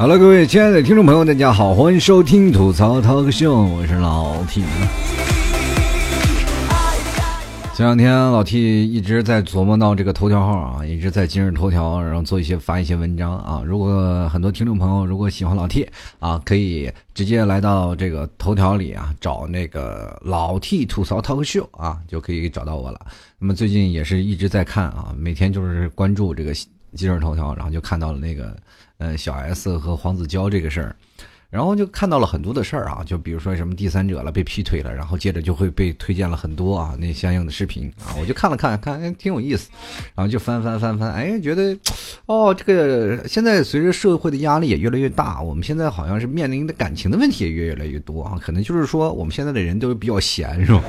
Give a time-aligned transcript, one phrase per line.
[0.00, 4.62] 好了，各位亲爱的听众朋友，大家好，欢迎收听吐槽 talk 秀，我是老 T。
[7.74, 13.62] 前两天老 T 一直在琢磨到这个头条号啊，一直在今日头条，然后做一些发一些文章啊。
[13.62, 15.86] 如果很多听众朋友如果喜欢老 T
[16.18, 22.98] 啊，可以直接来到这个头条里啊，找那个老 T 吐槽 talk 秀啊，就可以找到我了。
[23.38, 26.54] 那么最近也是一直在看啊，每天就是关注这个
[26.94, 28.56] 今日头条，然后就看到了那个。
[29.02, 30.94] 呃，小 S 和黄子佼这个事儿，
[31.48, 39.70] 然后就看到了很多的事儿啊，就比如说什么第三者了，被劈腿了，然后接着就会被推荐了很多啊那相应的视频啊，我就看了看，看哎挺有意思，
[40.14, 41.74] 然后就翻翻翻翻，哎，觉得
[42.26, 50.82] 哦，这个现在随着社会的压力也越来越大，我们现在好像是面临的感情的问题也越来越多啊，可能就是说我们现在的人都比较闲，是吧？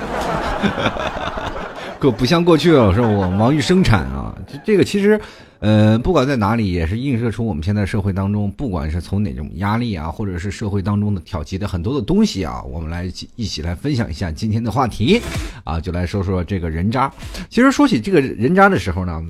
[1.98, 3.08] 可不像过去了，是吧？
[3.08, 5.18] 我忙于生产啊，这这个其实。
[5.62, 15.22] 呃，不管在哪里，也是映射出我们现在社会当中，不管是从哪种压力啊，或者是社会当中的挑起的很多的东西啊，我们来一起来分享一下今天的话题，
[15.64, 17.14] 啊，就来说说这个人渣。
[17.48, 19.24] 其实说起这个人渣的时候呢，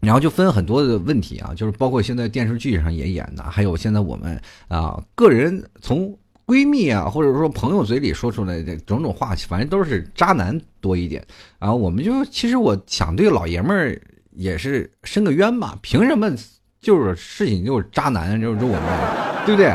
[0.00, 11.26] 然后就分很多的问题啊，就是包括现在电视剧上也演的，还有现在我们啊个人从闺蜜啊，或者说朋友嘴里说出来的种种话，反正都是渣男多一点。
[11.58, 13.98] 然后我们就其实我想对老爷们儿。
[14.38, 15.76] 也是申个冤吧？
[15.82, 16.32] 凭什么
[16.80, 19.74] 就是事情就是渣男就是我们，对不对？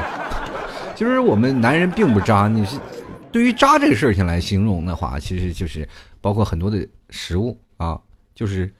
[0.95, 2.47] 其实我们男人并不渣。
[2.47, 2.79] 你是
[3.29, 5.85] 对于渣这个事情来形容的话，其实就是
[6.21, 7.99] 包括很多的食物啊，
[8.33, 8.73] 就是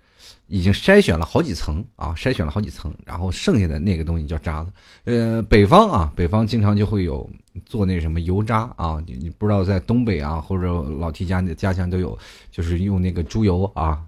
[0.47, 4.71] 已经筛选了好几层啊，筛选了好几层，然后剩下的那个东西叫渣子。
[5.03, 7.29] 呃，北方啊，北方经常就会有。
[7.65, 9.01] 做那什么油渣啊？
[9.05, 10.67] 你你不知道在东北啊，或者
[10.99, 12.17] 老提家的家乡都有，
[12.51, 13.99] 就是用那个猪油啊，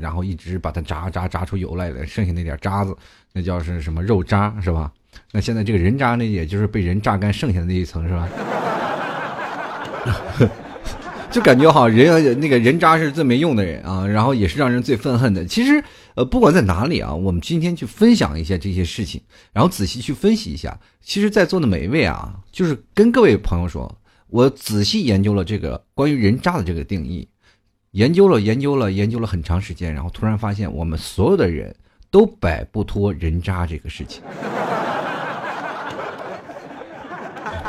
[0.00, 2.96] 然后一直把它炸炸炸出油来的，剩下那点渣子，
[3.32, 4.92] 那叫是什么肉渣是吧？
[5.30, 8.28] 那现在这个人渣呢，也就是被人榨干剩下的那一层是吧？
[11.30, 15.42] 就感觉好人那个人渣是最没用的人啊，然后也是让人最愤恨的。
[15.44, 15.82] 其实，
[16.14, 19.20] 呃，不管在哪里啊，我们今天去分享一下这些事情，
[19.52, 20.78] 然后仔细去分析一下。
[21.00, 27.26] 其实，在座的每一位啊，就是跟各位朋友说，我仔细研究了这个关于人渣的这个定义，
[27.92, 31.74] 研究了研究了研究了很长时间，然后突然发现，我们所有的人
[32.10, 34.22] 都摆不脱人渣这个事情。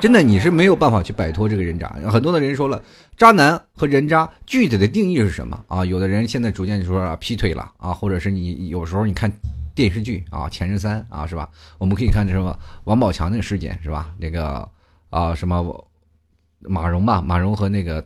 [0.03, 1.87] 真的，你是没有办法去摆脱这个人渣。
[2.11, 2.83] 很多的人说了，
[3.15, 5.85] 渣男和人渣具体的定义是什么啊？
[5.85, 9.31] 有的人现在逐渐就说劈腿了啊，或者是你有时候你看
[9.73, 11.49] 电视剧啊，《前任三》啊，是吧？
[11.77, 14.13] 我们可以看什么王宝强那个事件是吧？
[14.17, 14.69] 那个
[15.09, 15.87] 啊什么
[16.59, 18.05] 马蓉吧，马蓉和那个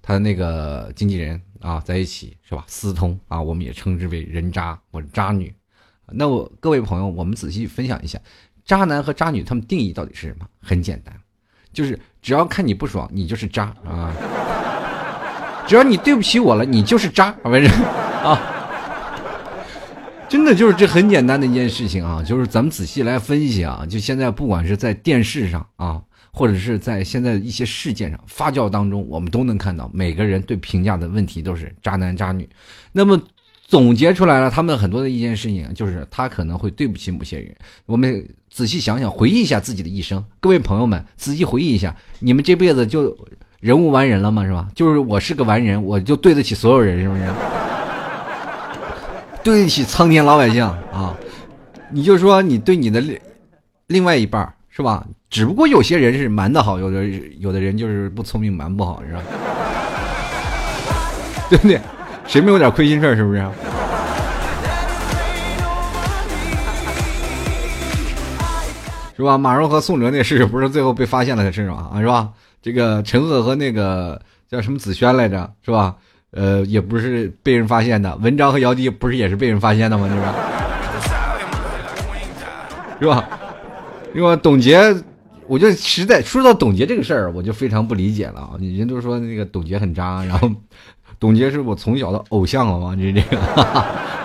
[0.00, 2.64] 他那个经纪人啊在一起是吧？
[2.66, 5.54] 私通啊，我们也称之为人渣或者渣女。
[6.10, 8.18] 那我各位朋友，我们仔细分享一下，
[8.64, 10.48] 渣男和渣女他们定义到底是什么？
[10.62, 11.14] 很简单。
[11.76, 14.10] 就是只要看你不爽，你就是渣啊！
[15.66, 17.70] 只要你对不起我了，你就是渣，反正
[18.24, 18.40] 啊？
[20.26, 22.22] 真的就是这很简单的一件事情啊！
[22.22, 26.00] 就是咱们仔细来分析啊，就现在不管是在电视上啊，
[26.32, 32.48] 或者是在现在一些事件上发酵当中，我们都能看到每个人对评价的问题都是渣男渣女。
[32.90, 33.20] 那么。
[33.66, 37.52] 总结出来了，他们很多的一件事情，就是他可能会对不起某些人。
[37.84, 43.16] 我们仔细想想，回忆一下自己的一生，各位朋友们，仔细回忆一下，你们这辈子就
[43.58, 44.44] 人无完人了吗？
[44.44, 44.68] 是吧？
[44.74, 47.22] 就是我是个完人，我就对得起所有人，是不是？
[49.42, 51.16] 对得起苍天老百姓啊！
[51.90, 53.18] 你就说你对你的另
[53.88, 55.04] 另外一半是吧？
[55.28, 57.04] 只不过有些人是瞒的好，有的
[57.38, 59.22] 有的人就是不聪明瞒不好，是吧？
[61.50, 61.80] 对不对？
[62.26, 63.16] 谁没有点亏心事儿？
[63.16, 63.44] 是不是？
[69.16, 69.38] 是吧？
[69.38, 71.90] 马蓉和宋哲那事不是最后被发现了的事吗？
[71.94, 72.28] 啊，是吧？
[72.60, 75.50] 这个陈赫和那个叫什么子轩来着？
[75.64, 75.94] 是吧？
[76.32, 78.14] 呃，也不是被人发现的。
[78.16, 80.06] 文章和姚笛不是也是被人发现的吗？
[80.08, 80.34] 是吧？
[83.00, 83.28] 是吧？
[84.12, 84.36] 是吧？
[84.36, 84.94] 董洁，
[85.46, 88.52] 我就实在说到董洁这个事儿，我就非常不理解了啊！
[88.60, 90.50] 人都说那个董洁很渣，然后。
[91.18, 92.98] 董洁是我从小的偶像啊，王？
[92.98, 93.38] 这这个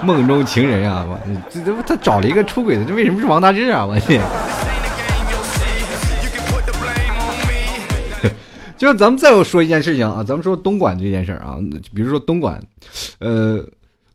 [0.03, 1.05] 梦中情人啊！
[1.09, 1.17] 我
[1.49, 3.85] 这这他找了一个出轨的，这为什么是王大治啊？
[3.85, 4.19] 我去！
[8.77, 11.57] 就是咱们再说一件事情啊，咱们说东莞这件事儿啊，
[11.93, 12.61] 比如说东莞，
[13.19, 13.63] 呃，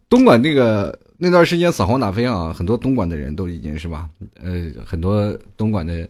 [0.08, 4.08] 东莞那个那段时间扫黄打非啊，很多东莞的人都已经是吧？
[4.42, 6.06] 呃，很多东莞的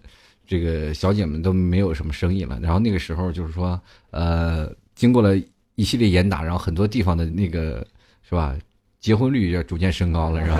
[0.48, 2.58] 这个小姐们都没有什么生意了。
[2.60, 3.78] 然后那个时候就是说，
[4.10, 5.38] 呃，经过了。
[5.76, 7.86] 一系列严打，然后很多地方的那个
[8.28, 8.54] 是吧，
[8.98, 10.58] 结婚率也逐渐升高了，是吧？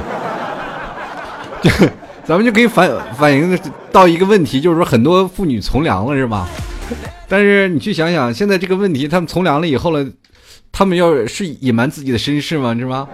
[1.63, 1.71] 就
[2.25, 3.59] 咱们就可以反反映
[3.91, 6.49] 到一个问题，就是说很多妇女从良了，是吧？
[7.29, 10.07] 但是你去想想，现在这个问题，他们从良了以后了，
[10.71, 12.75] 他们要是隐瞒自己的身世吗？
[12.75, 13.09] 是吧？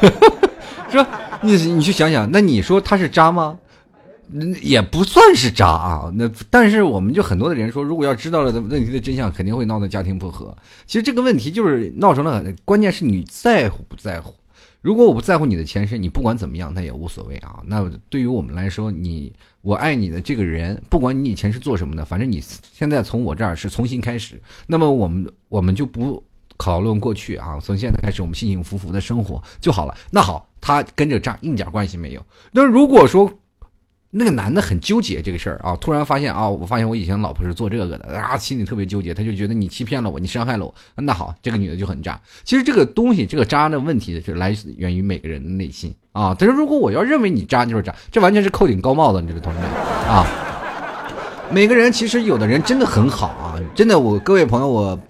[0.90, 1.06] 是吧？
[1.42, 3.58] 你你去想想，那你说他是渣吗？
[4.62, 6.12] 也不算是渣啊。
[6.14, 10.56] 那但是我们就很多的人说，如果要知道了问题的真相，肯定会闹得家庭不和。
[10.86, 14.34] 其实这个问题就是闹成了，关键是你在乎不在乎。
[14.82, 17.60] 如果我不在乎你的前世，你不管怎么样，那也无所谓啊。
[17.66, 19.30] 那对于我们来说，你
[19.60, 22.42] 我爱你的这个人，不管你以前是做什么的，反正你
[22.72, 24.40] 现在从我这儿是重新开始。
[24.66, 26.24] 那么我们我们就不
[26.56, 29.94] 讨论过去啊，从现在开始我们幸幸福福的生活就好了。
[30.10, 32.24] 那好，他跟这渣一点关系没有。
[32.52, 33.30] 那如果说。
[34.12, 40.74] 那个男的很纠结这个事儿啊，突然发现啊，我发现我以前老婆是做这个的啊，心里特别纠结，他就觉得你欺骗了我，你伤害了我。
[40.96, 42.20] 那好，这个女的就很渣。
[42.42, 46.34] 其实这个东西，这个渣的问题是来源于每个人的内心啊。
[46.36, 50.26] 但是如果我要认为你渣就是渣，这完全是扣顶高帽子，你这个同志们啊。
[51.52, 55.00] 每个人其实有的人真的很好啊，真的，我各位朋友，我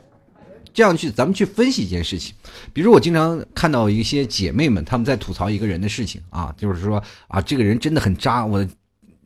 [0.75, 2.35] 这样去咱们去分析一件事情，
[2.75, 8.63] 比如我经常看到一些姐妹们他们在吐槽一个人的事情啊，就是说啊，这个人真的很渣，我。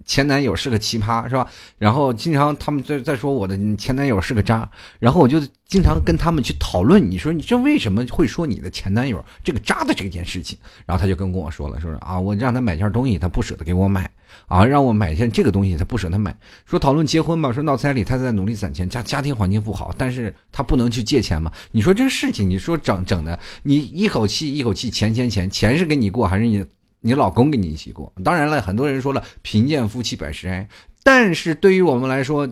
[0.04, 1.46] 前男友是个奇葩，是吧？
[1.78, 4.68] 然后经常他们在在说我的前男友是个渣，
[4.98, 10.58] 然后我就经常跟他们去讨论，你说你这为什么会说你的前男友这个渣的这件事情？
[10.86, 14.10] 然后他就跟跟我说了，说啊，我让他买件东西，他不舍得给我买
[14.46, 16.36] 啊，让我买件这个东西，他不舍得买。
[16.66, 21.50] 说讨论结婚嘛，说闹彩礼，他在努力攒钱，家家庭环境不好，但是他不能去借钱嘛。
[21.72, 26.64] 你说这个事情，你说整整的，你一口气一口气钱钱钱，钱是跟你过还是你？
[27.06, 30.66] 你老公跟你一起过，当然了，很多人说了贫贱夫妻百事哀，
[31.02, 32.48] 但是对于我们来说，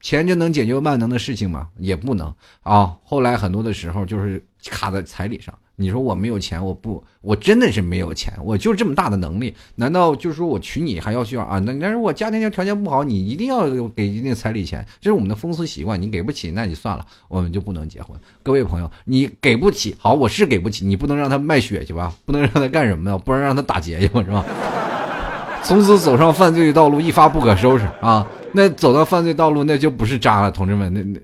[0.00, 1.68] 钱就能解决万能的事情吗？
[1.76, 2.32] 也不能
[2.62, 2.96] 啊。
[3.02, 5.52] 后来很多的时候就是卡在彩礼上。
[5.76, 11.58] 你说我没有钱，我不，我真的是没有钱，我就这么大的能力，难道就是说我娶你还要需要啊？
[11.58, 18.18] 那但是我家庭条件不好，你一定要给一定彩礼钱，这是我们的风俗习惯，你给不起，那你算了，我们就不能结婚。
[18.42, 22.12] 各位朋友，你给不起，好，我是给不起，你不能让他卖血去吧？
[22.24, 23.18] 不能让他干什么呢？
[23.18, 24.22] 不能让他打劫去吧？
[24.24, 24.44] 是吧？
[25.62, 28.26] 从此走上犯罪道路，一发不可收拾啊！
[28.52, 31.20] 那走到犯罪道路，那就不是渣了，同志们，那那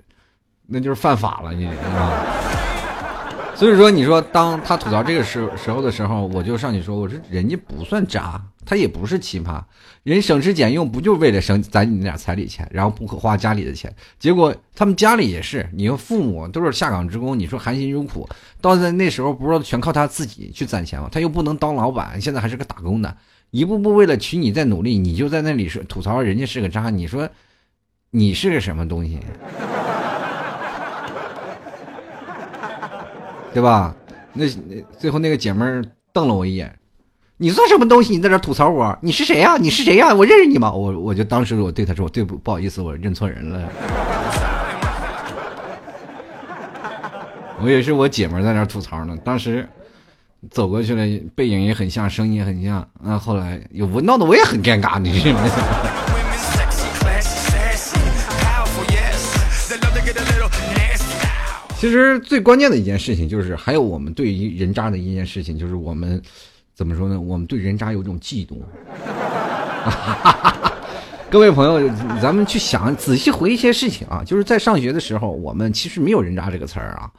[0.66, 2.62] 那就是犯法了，你啊。
[3.62, 9.62] 所以说，你说当他吐槽这个时时候的时候，我就上去说，我说人家不算渣，他也不是奇葩，
[10.03, 18.29] 人省吃俭用不就为了省攒你那点彩礼钱，然后不可花家里的钱，结果他们家里也是，你说父母都是下岗职工，你说含辛茹苦，
[18.61, 21.09] 到在那时候不是全靠他自己去攒钱吗？
[21.12, 23.17] 他又不能当老板，现在还是个打工的，
[23.53, 27.31] 一步步为了娶你在努力，你就在那里说吐槽人家是个渣，你说
[28.11, 29.20] 你是个什么东西？
[33.52, 33.94] 对吧？
[34.32, 34.44] 那
[34.99, 36.75] 最后那个姐妹儿瞪了我一眼，
[37.37, 38.16] 你算什么东西？
[38.16, 38.96] 你在这吐槽我？
[39.02, 39.56] 你是谁呀？
[39.58, 40.14] 你是谁呀？
[40.14, 40.72] 我认识你吗？
[40.72, 43.69] 我我就当时我对她说，我对不不好意思，我认错人了。
[47.62, 49.69] 我也是我姐们在那吐槽呢，当时
[50.50, 51.04] 走过去了，
[51.34, 52.76] 背影也很像，声音也很像。
[53.04, 53.60] 啊，后来
[53.93, 55.44] 我闹得我也很尴尬，你知道吗？
[61.82, 66.22] 其实最关键的一件事情就是，还有我们对于人渣的一件事情，就是我们
[66.76, 67.20] 怎么说呢？
[67.20, 68.58] 我们对人渣有种嫉妒。
[71.28, 74.22] 各位朋友，咱们去想，仔细回忆一些事情啊。
[74.24, 77.10] 就是在上学的时候，我们其实没有“人渣”这个词儿啊。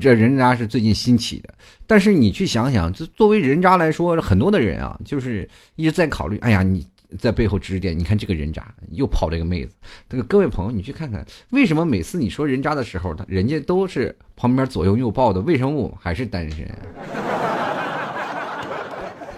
[0.00, 1.52] 这人渣是最近兴起的。
[1.86, 5.46] 但是你去想想，就作为人渣来说，很多的人啊，就是
[5.76, 6.86] 一直在考虑：哎呀，你。
[7.16, 9.74] 在背后指点，你看这个人渣又泡了一个妹子。
[10.08, 16.68] 这个各位朋友，你去看看，为什么每次你说人渣的时候，他人家都是旁边左拥右抱的，为什么我还是单身？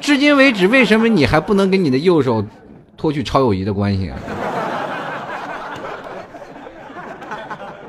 [0.00, 2.44] 至今为止，为什么你还不能跟你的右手
[2.96, 4.18] 脱去超友谊的关系啊？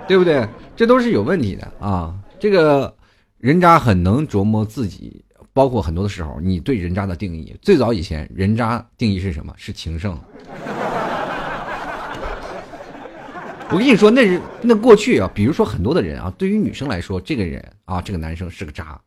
[0.07, 0.45] 对不对？
[0.75, 2.13] 这都是有问题的啊！
[2.39, 2.93] 这个
[3.37, 5.23] 人渣很能琢磨自己。
[5.53, 9.53] 包括很多的时候，你对人渣的定义，最早以前人渣定义是什么？
[9.57, 10.17] 是情圣。
[13.69, 18.99] 我跟你说，那是那过去啊，比如说很多的人啊，对于女生来说，这个人啊，这个男生是个渣。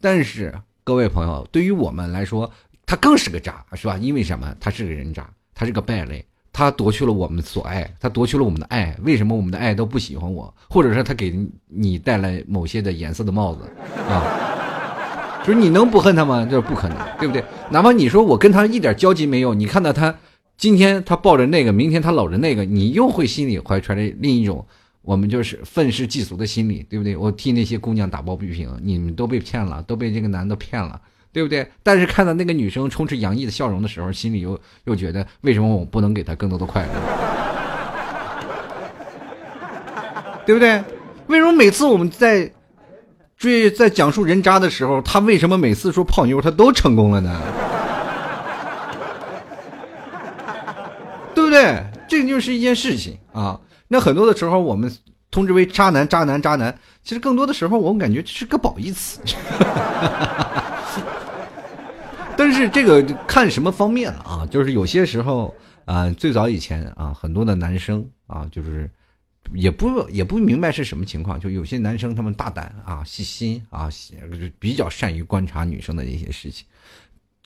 [0.00, 0.54] 但是
[0.84, 2.48] 各位朋友，对于我们来说，
[2.86, 3.96] 他更是个渣，是吧？
[3.98, 4.54] 因为什么？
[4.60, 8.96] 他是个人渣，他是个败类，他夺去了我们所爱，他夺去了我们的爱。
[9.02, 10.54] 为什么我们的爱都不喜欢我？
[10.68, 13.64] 或者说他给你带来某些的颜色的帽子
[14.08, 14.50] 啊？
[15.44, 16.44] 就是你能不恨他吗？
[16.44, 17.44] 就是不可能，对不对？
[17.70, 20.14] 哪怕你说我跟他一点交集没有，你看到他
[20.56, 24.64] 今天他抱着那个，明天他搂着那个，你又会心里怀揣着另一种
[25.02, 27.16] 我们就是愤世嫉俗的心理，对不对？
[27.16, 31.00] 我替那些姑娘打抱不平，你们都被骗了，都被这个男的骗了，
[31.32, 31.66] 对不对？
[31.82, 36.90] 但是看到那个女生充斥洋溢的笑容的时候，心里又又觉得，为什么我不能给她更多的快乐？
[40.46, 40.80] 对不对？
[41.26, 42.48] 为什么每次我们在
[43.42, 47.40] 追在讲述人渣的时候，他为什么每次说泡妞他都成功了呢？
[51.34, 51.84] 对不对？
[52.08, 53.58] 这就是一件事情啊。
[53.88, 54.96] 那很多的时候，我们
[55.28, 56.72] 通知为渣男、渣男、渣男，
[57.02, 59.18] 其实更多的时候，我们感觉这是个褒义词。
[62.36, 64.46] 但是这个看什么方面了啊？
[64.48, 65.52] 就是有些时候
[65.84, 68.88] 啊，最早以前啊，很多的男生啊，就是
[69.54, 73.88] 也不也不明白是什么情况，就有些男生他们大胆啊、细心啊，
[74.58, 76.66] 比较善于观察女生的一些事情。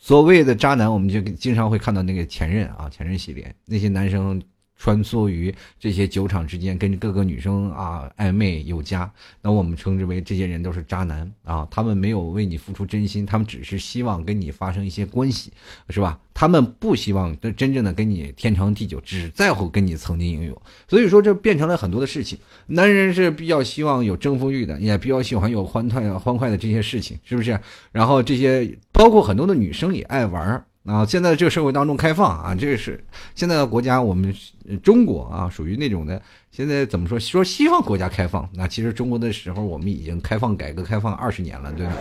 [0.00, 4.42] 所谓的渣男，我们就经常会看到那个前任啊，前任系列那些男生。
[4.76, 9.10] 穿梭于这些酒场之间，跟各个女生啊暧昧有加，
[9.42, 11.66] 那我们称之为这些人都是渣男啊！
[11.70, 15.52] 他们没有为你付出真心，他们只是希望跟你发生一些关系，
[15.88, 16.20] 是吧？
[16.34, 20.62] 他们不希望真真正的跟你天长地久，只在乎跟你曾经拥有。
[20.86, 22.38] 所以说，这变成了很多的事情。
[22.66, 27.58] 男人是比较希望有征服欲的，也比较喜欢有欢快欢快的这些事情，是不是？
[27.90, 34.34] 然后这些包括很多的女生也爱玩啊，现在这个社会当中开放啊，这个是现在的国家，我们
[34.82, 36.20] 中国啊，属于那种的。
[36.50, 37.20] 现在怎么说？
[37.20, 41.92] 说西方国家开放，那其实中国的时候，我们已经开放改革开放二十年了，对吧？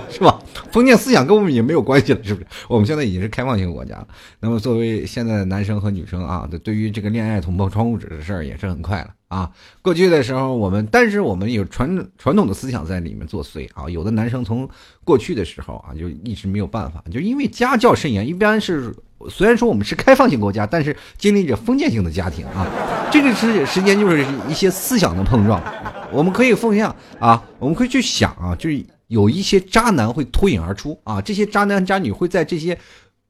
[0.08, 0.39] 是吧？
[0.70, 2.46] 封建思想跟我们已经没有关系了，是不是？
[2.68, 4.06] 我们现在已经是开放型国家了。
[4.38, 9.50] 那么，作为现在的男生和女生啊，对于这个恋爱捅破窗户纸的事儿也是很快了啊。
[9.82, 13.88] 过去的时候，我们但是我们有传传统的思想在里面作祟啊。
[13.90, 14.68] 有的男生从
[15.04, 18.26] 过去的时候啊，就一直没有办法，就因为家教甚严。
[18.26, 18.94] 一般是
[19.28, 22.66] 虽然说我们是开放型国家，但是经历着封建性的家庭啊。
[23.10, 25.60] 这个时时间就是一些思想的碰撞。
[26.12, 28.84] 我们可以奉向啊，我们可以去想啊，就是。
[29.10, 32.78] 有一些渣男会脱颖而出啊，这些渣男渣女会在这些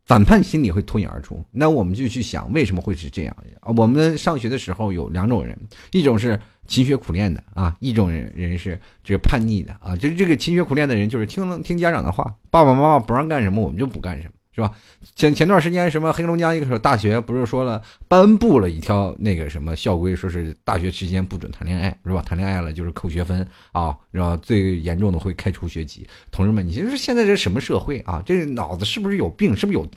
[0.04, 1.42] 反叛心理会脱颖而出。
[1.50, 3.72] 那我们就去想，为什么会是这样啊？
[3.74, 5.58] 我们上学的时候有两种人，
[5.92, 9.96] 一种是勤学苦练的啊，一种人人是这个叛逆的啊。
[9.96, 14.34] 就是这个勤学苦练的人，就是听听家长的话，爸爸妈妈不让干什么，我们就不干什么。
[14.60, 14.72] 是吧？
[15.16, 22.22] 前前段时间，什么黑龙江一个大学不是说了颁布了一条那个什么校规，说是大学期间不准谈恋爱，是吧？
[22.26, 26.06] 谈恋爱了就是扣学分啊，然后最严重的会开除学籍。
[26.30, 28.22] 同志们，你说现在这什么社会啊？
[28.26, 29.56] 这脑子是不是有病？
[29.56, 29.88] 是不是有？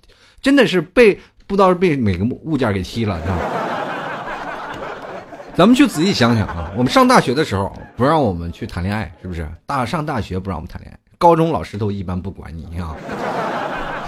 [0.41, 3.39] 真的是被不知道是被哪个物件给踢了，是吧？
[5.55, 9.47] 咱们去仔细想想啊，我们上大学的时候不让我们去谈恋爱，是不是？
[9.65, 12.95] 大上大学不让我们谈恋爱，高中老师都一般不管你啊。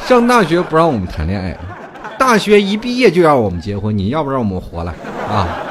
[0.05, 1.57] 上大学不让我们谈恋爱，
[2.19, 4.91] 大学一毕业就让我们结婚，你要不让我们活了
[5.27, 5.63] 啊？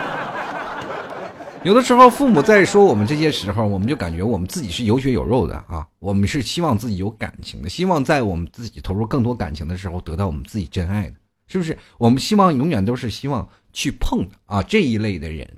[1.62, 11.14] 有的时候父母在说我们这些时候，我们就感觉我们自己是有血有肉的啊，我们是希望自己有感情的，希望在我们自己投入更多感情的时候得到我们自己真爱的，
[11.46, 11.78] 是不是？
[11.96, 15.48] 我们希望永远都是希望去碰的啊，这一类的人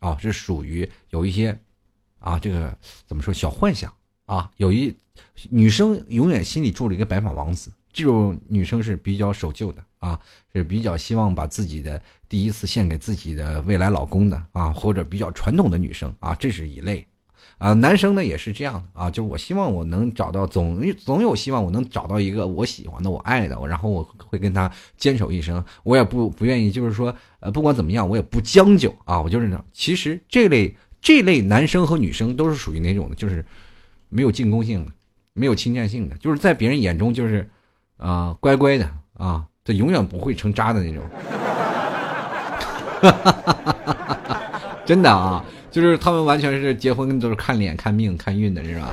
[0.00, 1.58] 啊，是属于有一些
[2.18, 2.76] 啊，这个
[3.06, 3.90] 怎么说小幻想
[4.26, 4.50] 啊？
[4.58, 4.94] 有一
[5.48, 7.72] 女生永远心里住了一个白马王子。
[7.96, 10.20] 这种女生是比较守旧的啊，
[10.52, 11.98] 是比较希望把自己的
[12.28, 17.06] 第一次献给自己的未来老公的啊，或者比较传统的女生啊，这是一类，
[17.56, 29.64] 啊，男生呢也是这样的啊，就是我希望我能找到总总有希望我能找到一个我喜欢的我爱的，然后我会跟他坚守一生，我也不不愿意就是说呃不管怎么样我也不将就啊，我就是这样。
[29.72, 33.42] 其实这类这类男生和女生都是属于哪种的，就是
[34.10, 34.92] 没有进攻性的，
[35.32, 37.48] 没有侵占性的，就是在别人眼中就是。
[37.98, 38.88] 啊，乖乖的
[39.18, 41.02] 啊，这永远不会成渣的那种，
[44.84, 48.88] 真的啊，就是他们完全是结婚都是看脸、看命、看运的，是吧？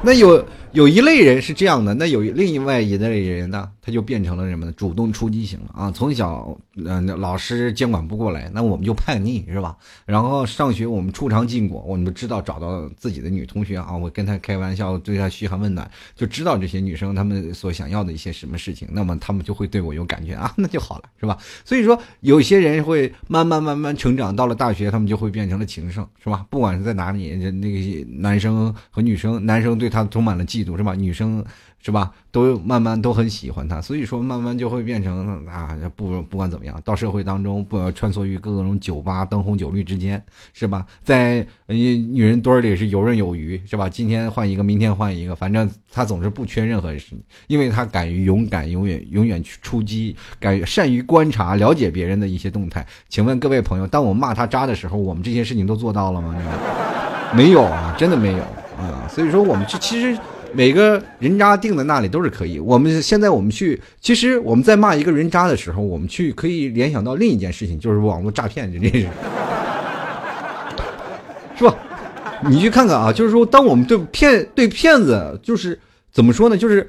[0.02, 0.44] 那有。
[0.72, 4.72] 有一类人是这样的，那有另外一类人呢，他就变成了什么呢？
[4.76, 5.90] 主动出击型了啊！
[5.90, 9.76] 从小，嗯，老师监管不过来，那我们就叛逆是吧？
[10.06, 21.36] 然后上学我们出尝禁果，我们知道找到自己的女同学啊，我跟她开玩笑，对她嘘寒问暖，就知道这些女生她们所想要的一些什么事情，那么她们就会对我有感觉啊， 那就好了是吧？
[21.64, 26.46] 所以说，有些人会慢慢慢慢成长，到了大学，他们就会变成了情圣是吧？
[26.48, 30.59] 不管是在哪里，那个男生和女生，男生对她充满了嫉。
[30.64, 30.94] 嫉妒，是吧？
[30.94, 31.44] 女生。
[31.82, 32.12] 是吧？
[32.30, 40.84] 都慢慢都很喜欢他，所以说慢慢就会变成啊，不不管怎么样，到社会当中不穿梭于各种酒吧灯红酒绿之间，是吧？
[41.02, 43.88] 在女人堆里是游刃有余，是吧？
[43.88, 47.14] 今天换一个，明天换一个，反正他总是不缺任何事，
[47.46, 52.86] 因为他敢于勇敢，永远永远去出击，敢于善于观察了解别人的一些动态。
[53.08, 56.36] 请问各位朋友，当我们骂他渣的时候，我们这些事情都做到了吗？
[57.34, 58.42] 没有啊，真的没有
[58.76, 59.08] 啊。
[59.08, 60.20] 所以说，我们这其实。
[60.52, 62.58] 每个人渣定在那里都是可以。
[62.58, 69.08] 我们现在我们去，其实我们在骂一个人渣的时候，我们去可以联想到另一件事情，就是网络诈骗这件事，
[71.56, 71.76] 是吧？
[72.48, 75.78] 你去看看啊，就是说，当我们对骗对骗子，就是
[76.10, 76.56] 怎么说呢？
[76.56, 76.88] 就是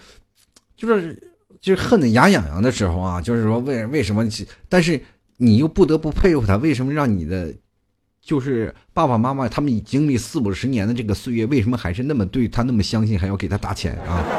[0.75, 1.18] 就是
[1.60, 4.27] 就是恨得牙痒痒的时候啊，就是说为为什么？
[4.70, 5.00] 但是
[5.38, 7.53] 你又不得不佩服他，为什么让你的？
[8.24, 14.24] 就是爸爸妈妈他们已经历四五十年的这个岁月，为什么还是那么对他那么相信，还要给他打钱啊？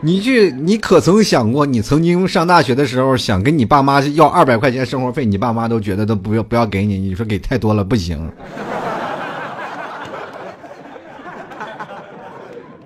[0.00, 8.30] 你去，你可曾想过，你曾经上大学的时候想跟你爸妈要二百块钱生活费，你爸妈都觉得都不要不要给你，你说给太多了不行。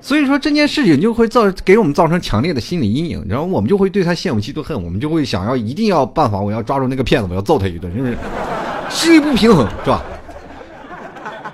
[0.02, 8.18] 所以说这件事情就会造给我们造成强烈的心理阴影，然后我们就会对他羡慕嫉妒恨，我们就会想要一定要办法，我要抓住那个骗子，我要揍他一顿，是不是？
[8.90, 10.02] 心理不平衡是吧？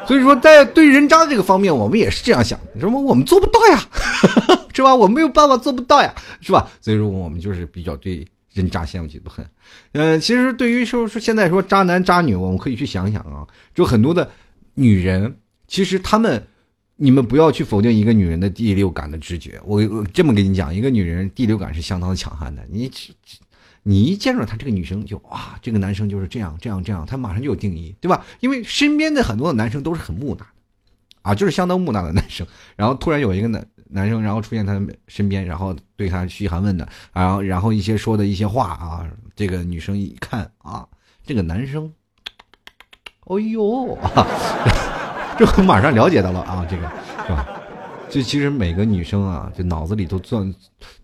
[0.07, 3.83] 所以说在对人渣这个方面，我们也是这样想，什么我们做不到呀，
[4.73, 4.95] 是吧？
[4.97, 6.67] 我没有办法做不到呀，是吧？
[6.81, 9.47] 所以说我们就是比较对人渣羡慕嫉妒恨。
[9.93, 14.27] 嗯，其实对于说说现在说渣男渣女，我们可以去想想啊，就很多的
[14.73, 15.37] 女人，
[15.67, 16.43] 其实他们。
[17.01, 19.61] 你们不要去否定一个女人的第六感的直觉。
[19.65, 22.61] 我我这么跟你讲，一个女人第六感是相当的强悍的。
[22.69, 22.91] 你，
[23.85, 28.27] 你一见着她这个女生就啊，这个男生就是这样这样这样，他马上就有定义，对吧？
[28.41, 30.47] 因为身边的很多的男生都是很木讷的，
[31.23, 32.45] 啊，就是相当木讷的男生。
[32.75, 40.85] 然后突然有一个男男生，然后出现他身边，然后对他嘘寒问暖，然后然后一些说的一些话啊，这个女生一看啊，
[41.25, 41.93] 这个男生，
[43.27, 43.97] 哎呦。
[45.39, 46.83] 这我马上了解到了啊，这个
[47.25, 47.47] 是吧？
[48.11, 50.53] 就其实每个女生啊，就脑子里都算，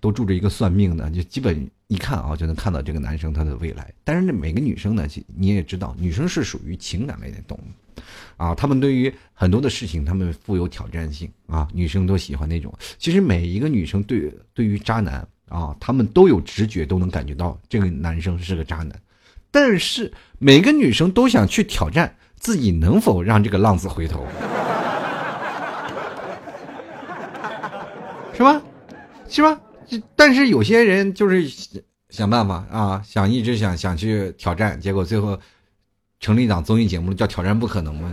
[0.01, 3.93] 都住着一个算命的，就基本一看啊，就能看到这个男生他的未来。
[4.03, 8.01] 但是这每个女生呢，你也知道，女生是属于情感类的动物，
[8.37, 12.73] 啊，她们对于很多的事情，她们富有挑战性啊，女生都喜欢那种。
[12.99, 18.99] 其实每一个女生对对于渣男啊，她们都有直觉，都能感觉到这个男生是个渣男。
[19.51, 22.17] 但是每个女生都想去挑战。
[22.45, 24.27] 自己能否让这个浪子回头，
[28.37, 28.61] 是吧？
[29.31, 29.59] 是吧？
[30.15, 31.43] 但是有些人就是
[32.11, 35.39] 想办法啊，想一直想想去挑战，结果最后
[36.21, 38.13] 成立一档综艺节目叫《挑战不可能》嘛。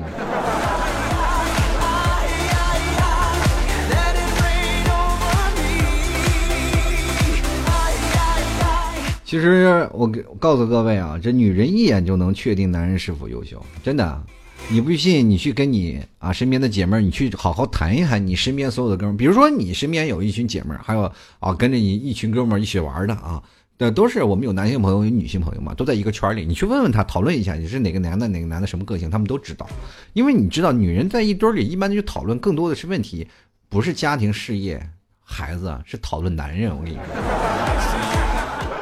[9.32, 14.22] 其实我给告诉各位啊，这女人一眼就能确定男人是否优秀，真的。
[14.68, 19.18] 你不信，你去跟你啊身边的姐妹儿，你去好好谈一谈你身边所有的哥们儿。
[19.18, 23.42] 比如说你身边有一群姐妹儿，还有啊跟着你一群哥们儿一起玩的啊，
[23.78, 26.46] 的都是我们有男性朋友有女性朋友嘛，都在一个圈里。
[26.46, 29.66] 你去问问他，讨论一下你是哪个男的，哪个男的什么个性，他们都知道。
[30.12, 33.26] 因为你知道，女人在一堆里一般就讨论更多的是问题，
[33.70, 34.86] 不是家庭事业、
[35.24, 36.70] 孩子，是讨论男人。
[36.76, 38.31] 我跟你说。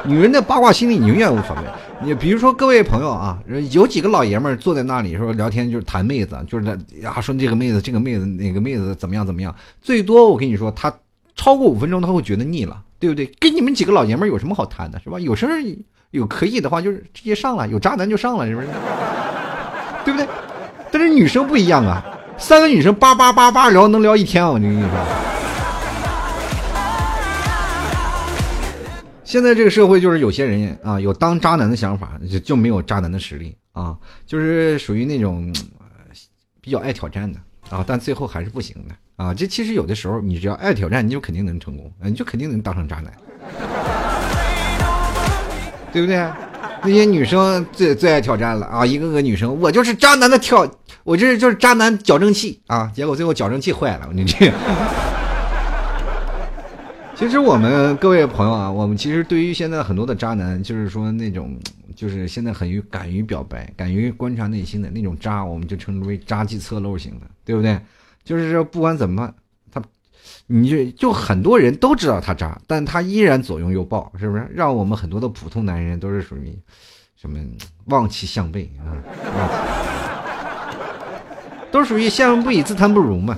[0.04, 1.62] 女人的八卦心理你永远无所谓。
[2.02, 3.38] 你比如说各位朋友啊，
[3.70, 9.54] 有几个老爷们坐在那里说聊天，就是谈妹子，就是那呀说这个妹子这个妹子哪个妹子怎么样怎么样。
[9.82, 10.90] 最多我跟你说，他
[11.36, 13.26] 超过五分钟他会觉得腻了，对不对？
[13.38, 15.20] 跟你们几个老爷们有什么好谈的，是吧？
[15.20, 15.60] 有事儿
[16.10, 18.68] 有可以的话，就是直接上了，有渣男就上了，是不是？
[20.04, 20.26] 对不对？
[20.90, 22.02] 但是女生不一样啊，
[22.38, 24.90] 三个女生叭叭叭叭聊能聊一天啊，我跟你说。
[29.30, 35.54] 现在这个社会就是有些人啊，有当渣男的想法，就就没有渣男的实力啊，就是属于那种
[36.60, 37.38] 比较爱挑战的
[37.68, 39.32] 啊，但最后还是不行的啊。
[39.32, 43.12] 这其实有的时候，你只要爱挑战，你就肯定能成功，你就肯定能当上渣男，
[45.92, 46.28] 对不对？
[46.82, 50.68] 那些女生最最爱挑战了啊，一个个女生，我就是渣男的挑，
[51.04, 54.52] 我这就是渣男矫正器啊，结果最后矫正器坏了，你这。
[57.20, 61.54] 其实我们各位朋友啊，我们其实对于现在很多的渣男，就是说那种，
[61.94, 67.78] 就是现在很于敢于表白、敢于观察内心的那种渣，我们就称之为渣记侧漏型的，对不对？
[68.24, 69.30] 就是说不管怎么，
[69.70, 69.82] 他，
[70.46, 74.48] 你就就很多人都知道他渣，但他依然左拥右抱，是不是？
[74.54, 76.58] 让我们很多的普通男人都是属于
[77.20, 77.38] 什么
[77.84, 78.96] 望其项背啊？
[81.70, 83.36] 都属于羡慕不已，自叹不如嘛。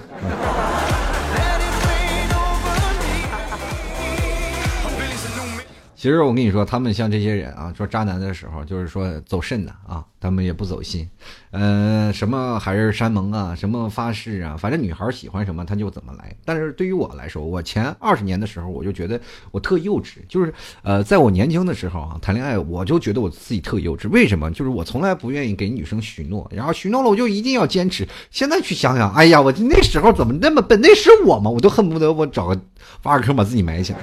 [6.03, 11.09] 其实我跟你说，他们像这些人啊，说渣男的时候，就是说走肾的啊，他们也不走心，
[11.53, 16.35] 呃，什么海誓山盟啊，什么发誓啊，反正女孩喜欢什么他就怎么来。
[16.45, 19.21] 但是对于我来说，我前二十年的时候，我就觉得
[19.53, 24.09] 我特幼稚，就是呃，在我年轻的时候啊，谈恋爱我就觉得我自己特幼稚。
[24.11, 24.51] 为什么？
[24.51, 28.05] 就是我从来不愿意给女生许诺，然后许诺了我就一定要坚持。
[28.33, 30.81] 现在去想想，哎呀，我那时候怎么那么笨？
[30.81, 31.49] 那是我吗？
[31.49, 32.61] 我都恨不得我找个
[33.05, 34.01] 挖个坑把自己埋起来，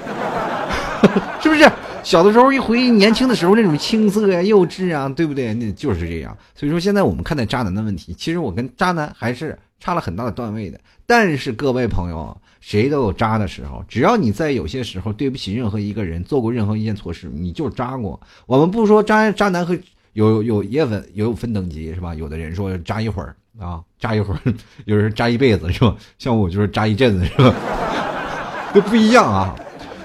[1.43, 1.69] 是不是？
[2.03, 5.53] 小的时候一回忆年轻的时候那种青涩呀、幼稚啊，对不对？
[5.53, 6.35] 那就是这样。
[6.55, 10.79] 所以说现在我们看待渣男的问题，其实我跟渣男还是差了很大的段位的。
[11.05, 18.19] 但是各位朋友，谁都有渣的时候，只要你在有些时候对不起任何一个人，做过任何一件错事，你就渣过。
[18.45, 19.77] 我们不说渣渣男和
[20.13, 22.15] 有有也分有分等级是吧？
[22.15, 24.39] 有的人说渣一会儿啊，渣一会儿，
[24.85, 25.95] 有人渣一辈子是吧？
[26.17, 27.53] 像我就是渣一阵子是吧？
[28.73, 29.55] 都不一样啊。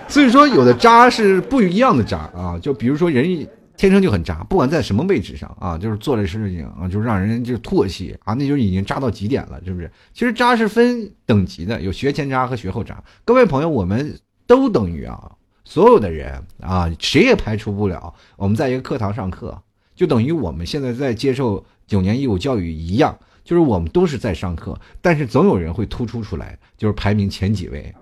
[0.07, 9.91] 所以说，有的渣是不一样的渣啊，就比如说人天生就很渣，不管在什么位置上啊，就是做的事情啊，就让人就唾弃啊，那就已经渣到极点了，是不是？
[10.13, 13.03] 其实渣是分等级的，有学前渣和学后渣。
[13.25, 15.33] 各位朋友，我们都等于啊，
[15.65, 18.15] 所有的人啊，谁也排除不了。
[18.37, 19.61] 我们在一个课堂上课，
[19.97, 27.93] 就等于我们现在在接受九年义务教育一样，就是我们都是在上课，但是总有人会突出出来，就是排名前几位。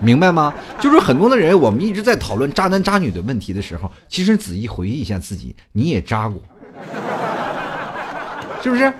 [0.00, 0.52] 明白吗？
[0.80, 6.40] 就是很多的人，我们一直在讨论渣男渣女的问题的时候，其实仔细回忆一下自己，你也渣过，
[8.62, 8.92] 是不是？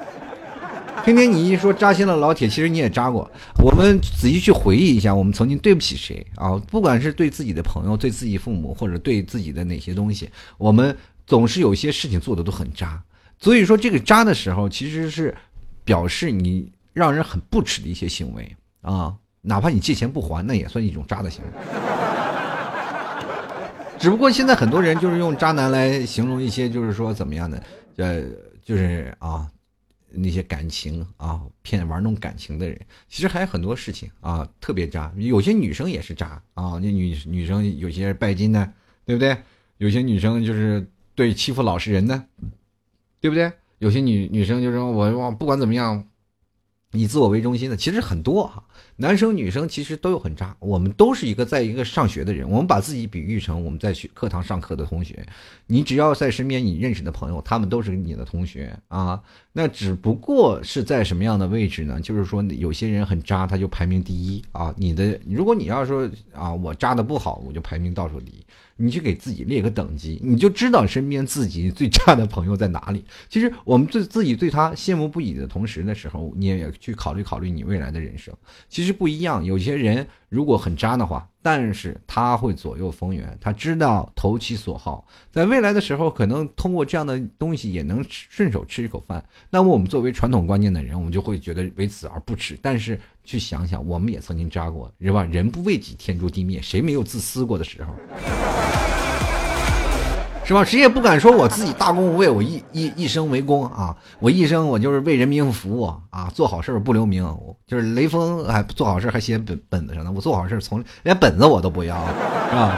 [1.02, 3.28] 天天你一说扎心了老铁，其实你也渣过。
[3.62, 6.58] 我们仔细去回忆一下，我们曾经对不起谁啊？
[6.70, 10.94] 不管是对自己的朋友、对自己父母，或者对自己的哪些东西，我们
[11.26, 13.02] 总是有些事情做的都很渣。
[13.38, 15.34] 所以说，这个渣的时候，其实是
[15.84, 19.14] 表示你让人很不耻的一些行为啊。
[19.42, 21.50] 哪怕你借钱不还，那也算一种渣的行为。
[23.98, 27.62] 只不过现在很多人就是用渣男来形容一些，就是说怎么样的，
[27.96, 28.22] 呃，
[28.62, 29.46] 就是啊，
[30.10, 35.12] 那些感情啊，骗玩弄感情的人，其实还有很多事情啊，特别渣。
[35.16, 38.72] 有些女生也是渣啊，那女女生有些拜金的，
[39.04, 39.36] 对不对？
[39.78, 42.22] 有些女生就是对欺负老实人的，
[43.20, 43.52] 对不对？
[43.78, 46.04] 有些女女生就说我我不管怎么样。
[46.92, 48.64] 以自我为中心的其实很多哈，
[49.00, 50.54] 男生女生其实都有很渣。
[50.58, 55.26] 我们都是一个在一个上学的人，我们把自己比喻成我们在学课堂上课的同学。
[55.66, 59.22] 你只要在身边，你认识的朋友，他们都是你的同学啊。
[59.52, 62.00] 那只不过是在什么样的位置呢？
[62.00, 64.72] 就是说有些人很渣，他就排名第一啊。
[64.76, 68.44] 你的如果你要说啊，我渣的不好，我就排名倒数第一。
[68.76, 73.04] 你去给自己列个等级，你就知道身边自己最差的朋友在哪里。
[73.28, 78.32] 其实我们对自己对他羡慕不已的同时的时候，你也去考虑考虑你未来的人生。
[78.70, 89.22] 其实不一样，有些人如果很渣的话，但是他会左右逢源，他知道投其所好，在未来的时候可能通过这样的东西也能顺手吃一口饭。
[89.50, 92.56] 那么我们作为传统观念的人，我们就会觉得为此而不耻。
[92.62, 95.24] 但是去想想，我们也曾经渣过，是吧？
[95.24, 97.92] 人不为己，天诛地灭，谁没有自私过的时候？
[100.50, 100.64] 是吧？
[100.64, 103.96] 谁也不敢说我自己大公无畏，我一一一生为公啊！
[104.18, 106.28] 我一生我就是为人民服务啊！
[106.34, 107.24] 做好事不留名，
[107.68, 110.10] 就是雷锋还做好事还写本本子上呢。
[110.12, 111.96] 我做好事从连本子我都不要，
[112.48, 112.76] 是吧？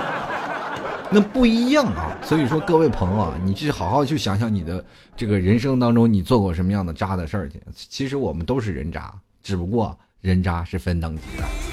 [1.11, 2.15] 那不一样啊！
[2.23, 4.85] 所以说各位朋友啊，你去好好去想想你的
[5.17, 7.59] 这个人生当中，你做过什么样的渣的事儿去？
[7.75, 9.11] 其实我们都是人渣，
[9.43, 11.72] 只不过人渣是分等级的。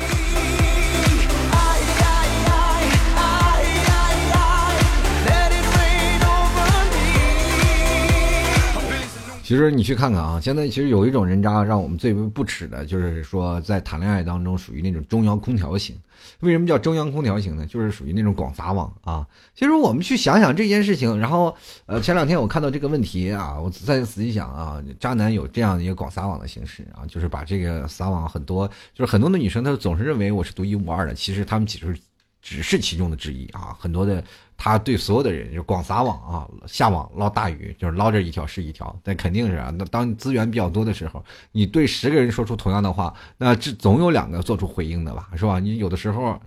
[9.50, 15.98] 其实你去看看啊，现在其实有一种人渣让我们最为不耻的，就是说在谈恋爱当中属于那种中央空调型。
[16.42, 17.66] 为什么叫中央空调型呢？
[17.66, 19.26] 就是属于那种广撒网啊。
[19.56, 21.58] 其实我们去想想这件事情，然后
[21.88, 31.98] 呃，前两天我看到这个问题啊，我再仔细想啊，渣男有这样一个广撒网的形式啊，就是把这个撒网很多，就是很多的女生她总是认为我是独一无二的，其实他们其实
[32.40, 34.24] 只是其中的之一啊，很多的。
[34.62, 38.94] 他对所有的人就广撒网啊，下网捞大鱼，就是捞着一条是一条。
[39.02, 45.60] 但肯定是啊，那当资源比较多的时候，你对十个人说出同样的话，那这总有两个做出回应的吧，是吧？
[45.60, 46.38] 你有的时候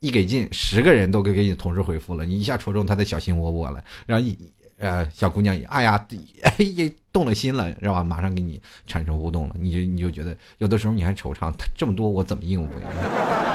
[0.00, 4.38] 一给劲，十个人都给给你同时回复了，你一下戳中他的小心窝窝了，然后一
[4.76, 6.06] 呃小姑娘一哎呀，
[6.58, 8.04] 一动了心了，是吧？
[8.04, 12.88] 马上给你产生互动了，你就你就觉得有的时候你还惆怅，这么多我怎么应付呀？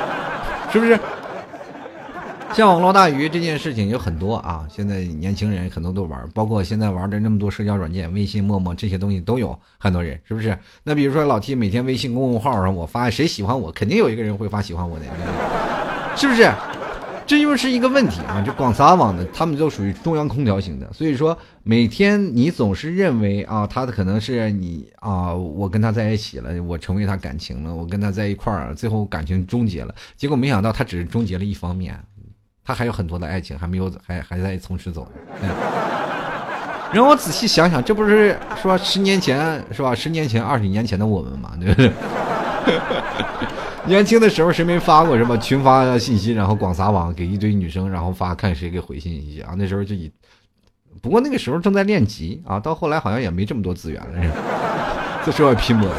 [0.73, 0.99] 是不是？
[2.56, 10.56] 像网络大鱼这件事情有很多啊，现在年轻人很多都玩，包括现在玩的那么多社交软件，微信、陌陌这些东西都有很多人，是不是？
[10.84, 15.06] 那比如说老 T 每天微信公众号上我发谁喜欢我，肯定有一个人会发喜欢我的，
[16.16, 16.52] 是不是？
[17.26, 18.44] 这就是一个问题啊！
[18.46, 29.96] 就广撒网的，他们就属于中央空调型的，所以说每天你总是认为啊，他的可能是你啊，我跟他在一起了，我成为他感情了，我跟他在一块儿，最后感情终结了。
[30.18, 31.98] 结果没想到他只是终结了一方面，
[32.65, 35.08] 他还有很多的爱情还没有，还还在从事走。
[36.93, 39.95] 然后我仔细想想，这不是说十年前是吧？
[39.95, 41.91] 十年前、二十年前的我们嘛，对不对？
[43.86, 49.54] 年轻的时候谁没发过什么群发信息，然后广撒网给一堆女生，然后发看谁给回信息啊？
[49.58, 50.10] 那时候就以，
[51.02, 54.36] 不过那个时候正在练级啊，到后来好像也没这么多资源了，
[55.26, 55.95] 这是要拼搏的。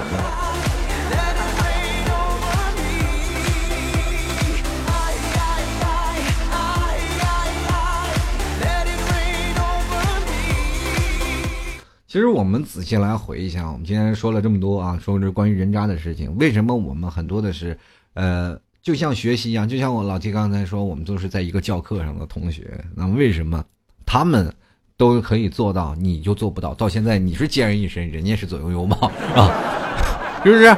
[12.14, 17.77] 其实我们仔细来回一下，我们今天说了这么多啊，说这关于人渣的事情，为什么我们很多的是，
[18.12, 23.64] 呃，就像学习一样，就像我老提刚才说，我们都是在一个教课上的同学，那为什么
[24.07, 24.48] 他们
[24.96, 26.72] 都可以做到，你就做不到？
[26.72, 29.50] 到现在你是孑然一身，人家是左拥右抱啊，
[30.46, 30.77] 是不是？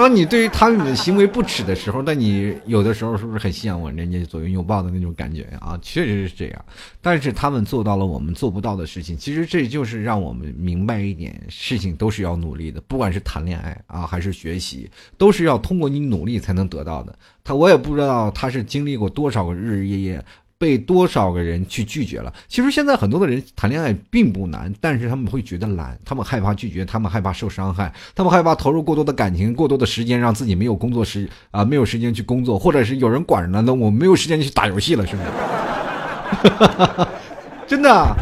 [0.00, 5.78] 当你对于他们的行为不耻的时候，那你有的时候是不是很向往人家左拥右抱的那种感觉啊？
[5.82, 6.64] 确实是这样，
[7.02, 9.14] 但是他们做到了我们做不到的事情。
[9.14, 17.14] 其实这就是让我们明白一点，事情都是要努力的，不管是谈恋爱啊，还是学习，都是要通过你努力才能得到的。
[17.44, 20.24] 他我也不知道他是经历过多少个日日夜夜。
[20.60, 22.30] 被多少个人去拒绝了？
[22.46, 37.06] 其实现在很多的人谈恋爱并不难，但是他们会觉得懒，他们害怕拒绝，他们害怕受伤害，他们害怕投入过多的感情、过多的时间，让自己没有工作时啊，没有时间去工作，或者是有人管着呢，那我没有时间去打游戏了，是不是？
[37.66, 38.16] 真的。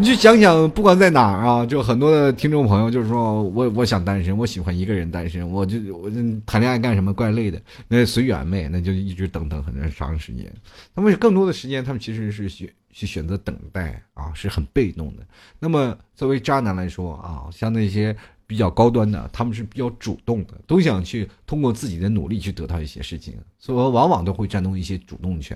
[0.00, 6.08] 你就想想，不管在哪儿啊，就很多的听众朋友就是说我我想单身，我喜欢一个人单身，我就我
[6.46, 10.46] 谈恋爱干什么怪累的，那随缘呗，那就一直等等很长时间。
[10.94, 15.26] 那么更多的时间，他们其实是选去选择等待啊，是很被动的。
[15.58, 18.16] 那么作为渣男来说啊，像那些
[18.48, 25.54] 比较高端的，他们是比较主动的，都想去通过自己的努力去得到一些事情，所以往往都会占用一些主动权。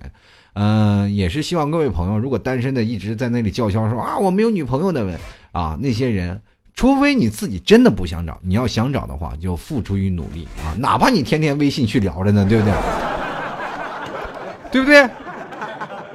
[0.52, 5.18] 嗯，也是希望各位朋友，如果单身的一直在那里叫嚣说啊我没有女朋友的
[5.52, 6.38] 啊那些人，
[6.74, 12.74] 除非你自己真的不想找，你要想找的话，就付出于努力啊，哪怕你天天微信去聊着呢，对不对？
[14.70, 15.08] 对不对？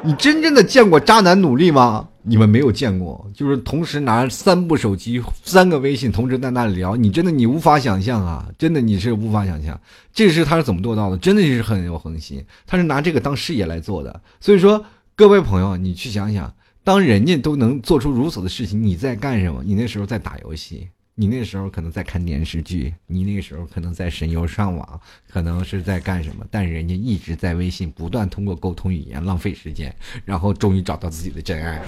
[0.04, 2.08] 你真正的见过渣男努力吗？
[2.28, 8.46] 你们没有见过，就是同时拿三部手机、三个微信，同时在那里聊，你真的你无法想象啊！
[8.58, 9.80] 真的你是无法想象，
[10.14, 11.18] 这是他是怎么做到的？
[11.18, 14.22] 真的是很有恒心，他是拿这个当事业来做的。
[14.42, 14.84] 所以说，
[15.16, 19.64] 各位朋友，你去想想，当人家都能做出如此的事情，你在干什么？
[19.66, 20.90] 你那时候在打游戏。
[21.20, 26.46] 你那时候可能在看电视剧，你那个时候可能在神游上网，可能是在干什么？
[26.52, 29.92] 但是人家一直在微信不断通过沟通语言浪费时间，
[30.24, 31.80] 然后终于找到自己的真爱。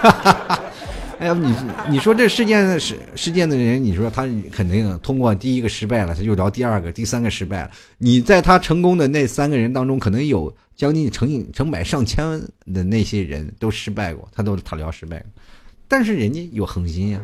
[0.00, 0.10] 哈
[0.46, 0.64] 哈
[1.18, 1.52] 哎呀，你
[1.90, 7.70] 你说这事件事事件的人，你说他肯定通过第一个失败了，他就聊第二个、第三个失败了。
[7.98, 12.24] 你在他成功的那三个人当中，可能有将近成成百上千
[12.72, 15.26] 的那些人都失败过，他都他聊失败过。
[15.90, 17.20] 但是人家有恒心呀，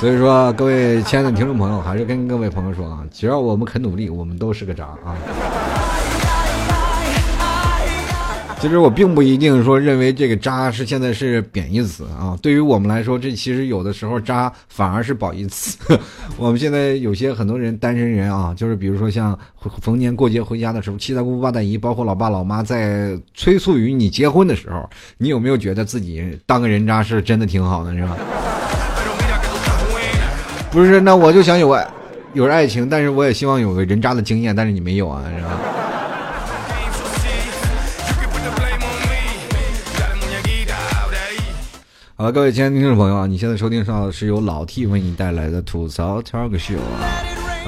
[0.00, 5.14] 所以说各位亲爱的听众朋友，还是跟各位朋友说啊，只要我们肯努力，我们都是个渣啊。
[8.62, 12.38] 其实我并不一定说认为这个“渣”是现在是贬义词啊。
[12.40, 15.76] 对于我们来说，这其实有的时候“渣”反而是褒义词。
[16.38, 19.36] 我们现在有些很多人单身人啊，就是比如说像
[19.80, 28.16] 逢年过节回家的时候，七大姑八大姨，包括老爸老妈在催促于你结婚的时候，你有没有觉得自己当个人渣是真的挺好的，是吧？
[30.70, 31.84] 不是，那我就想有爱，
[32.32, 35.58] 有爱情，但是我也希望有个人渣的经验，但是你没有啊，是吧？
[42.22, 47.18] 好，各位亲爱的听众朋友啊，你现在收听到的是由老 T 为你带来的吐槽 talk show 啊。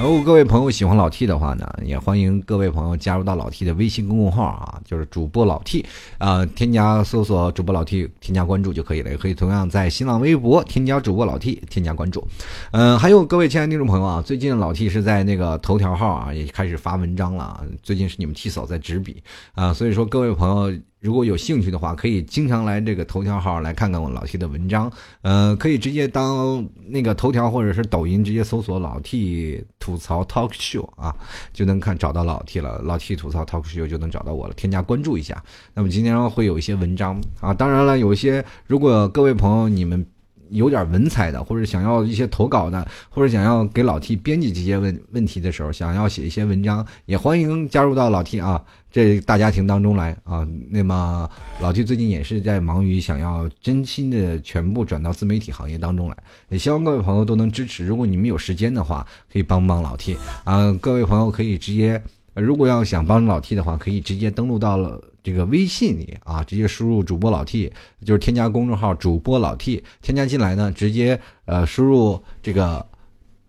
[0.01, 5.85] 如果各位朋友喜欢老 T 的话呢，也欢迎各位朋友加入到老 T 的微信公众号啊，就是主播老 T
[6.19, 9.11] 啊，添加搜索主播老 T，添加关注就可以了。
[9.11, 12.25] 也可以同样在新浪微博添加主播老 T，添加关注。
[12.71, 17.61] 嗯，还有各位亲爱的听众朋友啊，最近老 T 是在那个头条号啊，也开始发文章了。
[17.83, 19.21] 最近是你们 T 嫂在执笔
[19.53, 20.79] 啊，所以说各位朋友。
[21.05, 24.91] 如果有兴趣的话，可以经常来这个头条号来看看我老 T 的文章。
[25.21, 31.15] 呃，可以直接当那个头条或者是抖音直接搜索老 T 吐槽 talk show 啊，
[31.53, 32.81] 就能看找到老 T 了。
[32.83, 35.43] 老 T 吐槽 talk show 就能找到我了，添加关注一下。
[35.75, 40.03] 那么今天会有一些文章啊，当然了，有一些如果各位朋友你们。
[40.49, 50.47] 有点文采的，或者想要一些投稿的，或者想要给老 T 编辑这些问问题的时候，想要写一些文章，也欢迎加入到老 T 啊这大家庭当中来啊。
[50.69, 51.29] 那么
[51.59, 56.17] 老 T 最近也是在忙于想要真心的全部转到自媒体行业当中来，
[56.49, 57.85] 也希望各位朋友都能支持。
[57.85, 60.71] 如果你们有时间的话，可以帮帮老 T 啊。
[60.81, 62.01] 各位朋友可以直接，
[62.35, 65.01] 如果要想帮助老 T 的话，可以直接登录到了。
[65.23, 67.73] 这个微信里啊，直接输入主播老 T，
[68.05, 72.85] 就是添加公众号主播老 T，添加进来呢，直接呃输入这个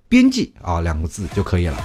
[0.08, 1.76] 编辑啊两个字就可以了。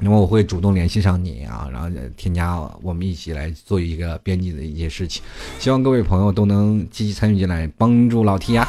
[0.00, 5.22] 那么我会主动联系上你啊，然后添加我们一起来做一个编辑的一些事情。
[5.58, 8.66] 希望各位朋友都能积极参与进来，帮助老 T 呀。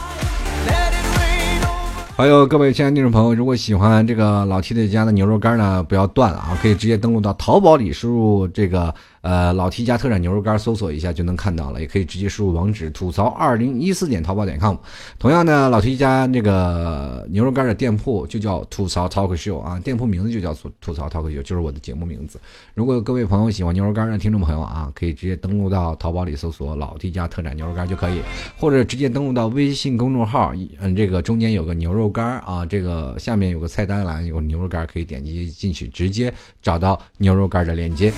[2.18, 8.94] 还有各位亲爱的听众朋友，如果喜欢这个老 T 的家的牛肉干呢，不要断了啊，可以直接登录到淘宝里输入这个。
[9.26, 14.76] 呃，老 T 家特产牛肉干，搜索一下就能看到了，也可以直接输入网址吐槽二零一四点淘宝点 com。
[15.18, 22.40] 同样呢，老 T 家那个牛肉干的店铺就叫吐槽 Talk Show 啊，店铺名字就叫吐吐槽 Talk Show，就是我的节目名字。
[22.76, 28.22] 如果各位朋友喜欢牛肉干的听众朋友啊，可以直接登录到淘宝里搜索老 T 家特产牛肉干就可以，
[28.60, 38.14] 或者直接登录到微信公众号，嗯，这个中间有个牛肉干啊，这个下面有个菜单栏有牛肉干，可以点击进去，直接找到牛肉干的链接。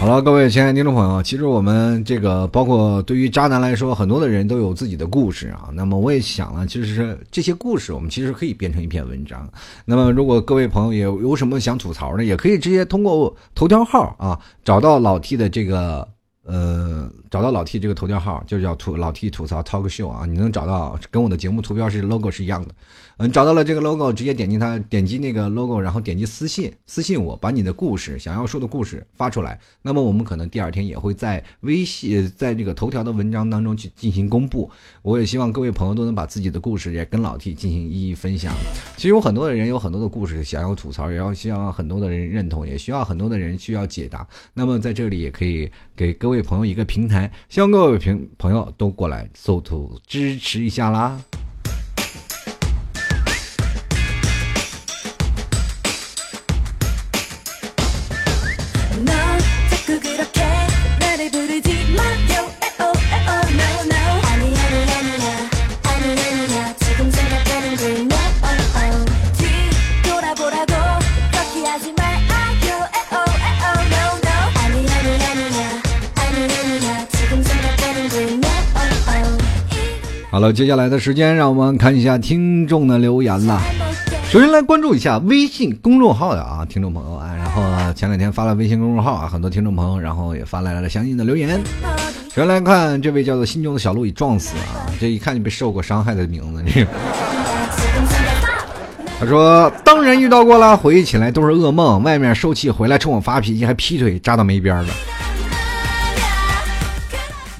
[0.00, 5.68] 好了，各位亲爱的听众朋友，其实我们这个包括对于渣男来说，很多的人都有自己的故事啊。
[5.74, 9.46] 那么我也想了，其实是这些故事，我们其实可以变成一篇文章。
[9.84, 16.08] 那么如果各位朋友也有什么想吐槽的，也可以直接通过头条号啊找到老 T 的这个
[16.46, 22.74] 呃，找到老 T 这个头条号，就叫吐老 T 吐槽 Talk Show 啊，你能找到，跟我的节目图标是 logo 是一样的。
[23.22, 29.60] 嗯，找到了这个 logo，直接点击它，点击那个 logo，然后点击私信，私信我，把你的故事想要说的故事发出来。
[29.82, 34.70] 那么我们可能第二天也会在微信，在这个头条的文章当中去进行公布。
[35.02, 38.54] 我也希望各位朋友都能把自己的故事也跟老 T 进行一一分享。
[38.96, 44.26] 其实有很多的人有很多的故事想要吐槽，也要希望很多的人认同，也需要很多的人需要解答。
[44.54, 51.20] 那么在这里也可以给各位朋友一个平台，希望各位平朋友都过来搜图支持一下啦。
[80.30, 83.60] 好了，接下来的时间，让我们看一下听众的留言了。
[84.30, 87.64] 首先来关注一下微信公众号的啊，听众朋友啊，然后
[87.94, 91.60] 前两天发了微信公众号啊，很多听众朋友，然后也发来了相应的留言。
[92.28, 96.62] 首先来看这位叫做心中的小鹿已撞死啊，这一看就被受过伤害的名字。
[96.72, 96.86] 这
[99.18, 102.00] 他说，当然遇到过了，回忆起来都是噩梦。
[102.04, 104.94] 外面受气回来冲我发脾气，还劈腿，扎到没边了。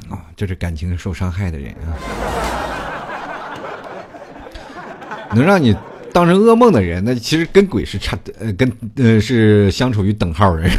[0.08, 2.29] 啊，这是感情受伤害的人啊。
[5.34, 5.74] 能让你
[6.12, 10.70] 当成噩梦的人，那其实跟鬼是差呃，跟呃是相处于等号人。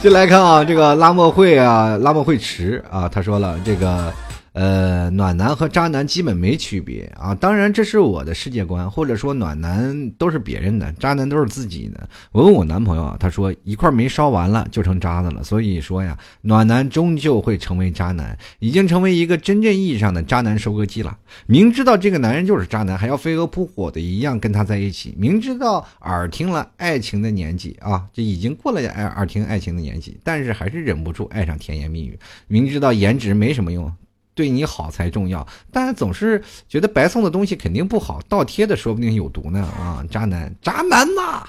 [0.00, 4.12] 进来看啊，这个拉莫会啊，拉莫会池啊，他说了这个。
[4.52, 7.32] 呃，暖男和渣男基本没区别啊！
[7.32, 12.08] 当然，这是我的世界观，或者说暖男都是别人的，渣男都是自己的。
[12.32, 15.44] 我问我男朋友啊，他说一块没烧完了就成渣子了。
[15.44, 21.16] 所以说呀，暖男终究会成为渣男，已经成为一个真正意义上的渣男收割机了。
[21.46, 25.14] 明知道这个男人就是渣男，还要飞蛾扑火的一样跟他在一起。
[25.16, 32.18] 明知道耳听了爱情的年纪啊，就已经过了爱耳听爱情的年纪，但是还是忍不住爱上甜言蜜语。
[32.48, 33.92] 明知道颜值没什么用。
[34.34, 40.02] 对你好才重要，但总是觉得白送的东西肯定不好，倒贴的说不定有毒呢啊！
[40.10, 41.46] 渣男，渣男呐，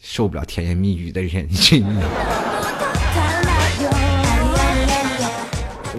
[0.00, 1.46] 受不了甜言蜜语的人，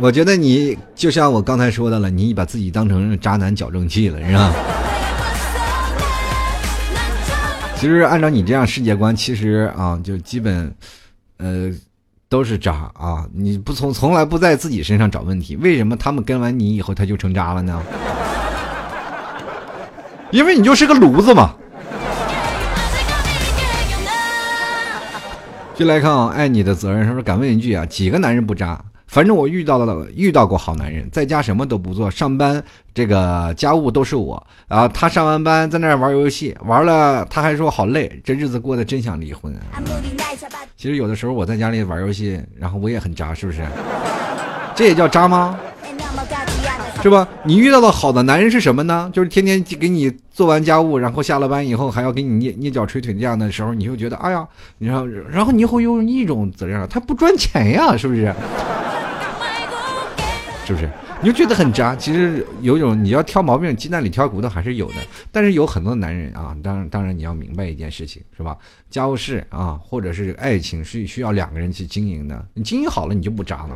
[0.01, 4.53] 我觉得你就像我刚才说的了，你把自己当成渣男矫正器了，是吧？
[7.75, 10.73] 其实按照你这样世界观，其实啊，就基本，
[11.37, 11.71] 呃。
[12.29, 13.25] 都是渣啊！
[13.33, 17.81] 你不从从来不在自己身上找问题，为什么他们跟完你以后他就成渣了呢？
[20.29, 21.53] 因为你就是个炉子嘛。
[25.75, 27.07] 就来看啊，爱你的责任。
[27.07, 28.79] 他说：“敢问一句啊，几个男人不渣？
[29.09, 34.41] 反正我遇到了，遇到过好男人，在家什么都不做，上班这个家务都是我。
[34.67, 39.51] 然后他上完班在那玩游戏，玩了他还说好累，这日子过得真想离婚。
[40.77, 43.65] 其实有的时候我在家里玩游戏，然后我也很渣，是不是？
[44.75, 45.59] 这也叫渣吗？”
[47.01, 47.27] 是吧？
[47.43, 49.09] 你遇到的好的男人是什么呢？
[49.11, 54.45] 就是天天给你做完家务，然后下了班以后还要给你捏捏脚捶腿这样的时候，你就觉得哎呀，
[54.77, 58.31] 然后然后你会用一种责任，他不赚钱呀，是不是？
[60.69, 60.87] 是不是？
[61.19, 61.95] 你就觉得很渣。
[61.95, 64.93] 其实有一种你要挑毛病，鸡蛋里挑骨头还是有的。
[65.31, 68.55] 但是有很多男人啊，当然当然你要明白一件事情，是吧？
[68.87, 72.45] 家务事啊，或者是爱情是需要两个人去经营的。
[72.53, 73.69] 你经营好了，你就不渣了。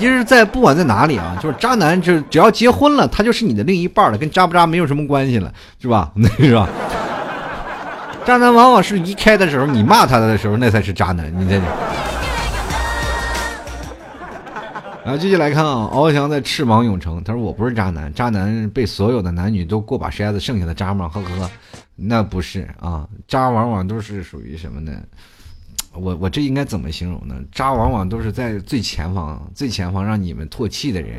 [0.00, 6.10] 其实，在不管在哪里啊，就是渣男，就是只要结婚了，他就是你的另一半了，跟渣不渣没有什么关系了，是吧？
[6.16, 6.68] 那 是吧？
[8.26, 11.32] 渣男往往是一开的时候，你骂他的时候，那才是渣男。
[11.38, 11.60] 你这。
[15.04, 21.08] 然后继续来看啊，翱翔在翅膀永成，他说我不是渣男，渣男被所有的男女都过把筛子，剩下的渣吗？
[21.08, 21.50] 呵呵，
[21.96, 24.92] 那不是啊，渣往往都是属于什么呢？
[25.92, 27.34] 我我这应该怎么形容呢？
[27.50, 31.18] 渣往往都是在最前方，最前方让你们唾弃的人。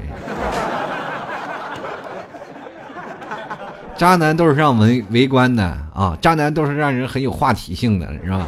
[3.98, 5.64] 渣男都是让围围观的
[5.94, 8.48] 啊，渣男都是让人很有话题性的，是吧？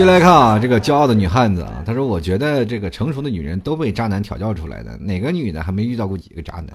[0.00, 6.68] 接来看啊，这个骄傲的女汉子啊，她说：“我觉得这个成熟的女人都被渣男调教出来的，哪个女的还没遇到过几个渣男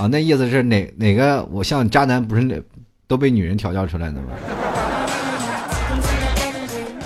[0.00, 0.08] 啊？
[0.10, 2.60] 那意思是哪哪个我像渣男不是那
[3.06, 4.22] 都被女人调教出来的吗？”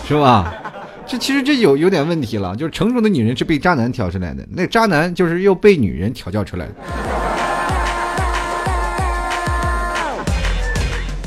[0.08, 0.54] 是吧？
[1.06, 6.72] 这其实这有有点问题了，就是成熟的女人是被渣男调出来的，那渣男就是又被女人调教出来的。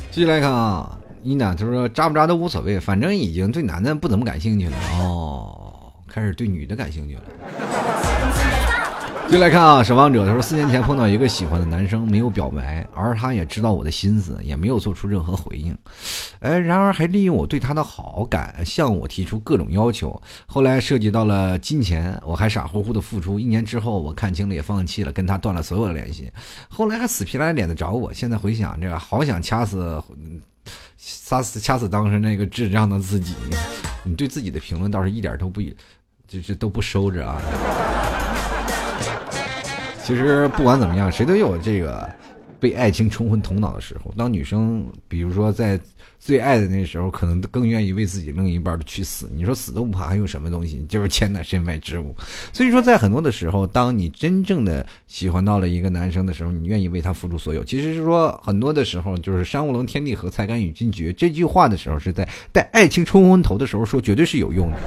[0.10, 7.24] 继续来看啊，伊娜她说渣不渣都无所谓，反正已经对男的不怎么感兴趣了哦，开始对女的感兴趣了。
[9.32, 15.76] 就来看啊，守望者他说四年前碰到一个喜欢的男生，没有表白，而他也知道我的心思，也没有做出任何回应。
[16.40, 20.22] 哎，然而还利用我对他的好感向我提出各种要求。
[20.46, 23.40] 后来涉及到了金钱，我还傻乎乎的付出。
[23.40, 26.32] 一年之后，我看清了也放弃了，跟他断了所有的联系。
[26.68, 30.00] 后来还死皮赖脸的找我，现在回想这个，好想掐死，
[31.06, 33.36] 杀死掐死当时那个智障的自己。
[34.06, 35.62] 你对自己的评论倒是一点都不，
[36.28, 37.42] 就是都不收着啊。
[40.04, 42.10] 其实不管怎么样，谁都有这个
[42.64, 44.14] 被爱情冲昏头脑的时候。
[44.16, 45.78] 当女生，比如说在
[46.18, 49.30] 最爱的那时候，可能更愿意为自己另一半的去死。
[49.36, 50.82] 你说死都不怕，还有什么东西？
[50.88, 52.16] 就是钱乃身外之物。
[52.54, 57.62] 所以说，在很多的时候，当你真正的喜欢到了一个男生的时候，你愿意为他付出所有。
[57.66, 64.78] 其实是说，很多的时候，就是“山无棱，天地合，才敢与君绝”这句话的时候，是在带爱情冲昏头的时候说，绝对是有用的。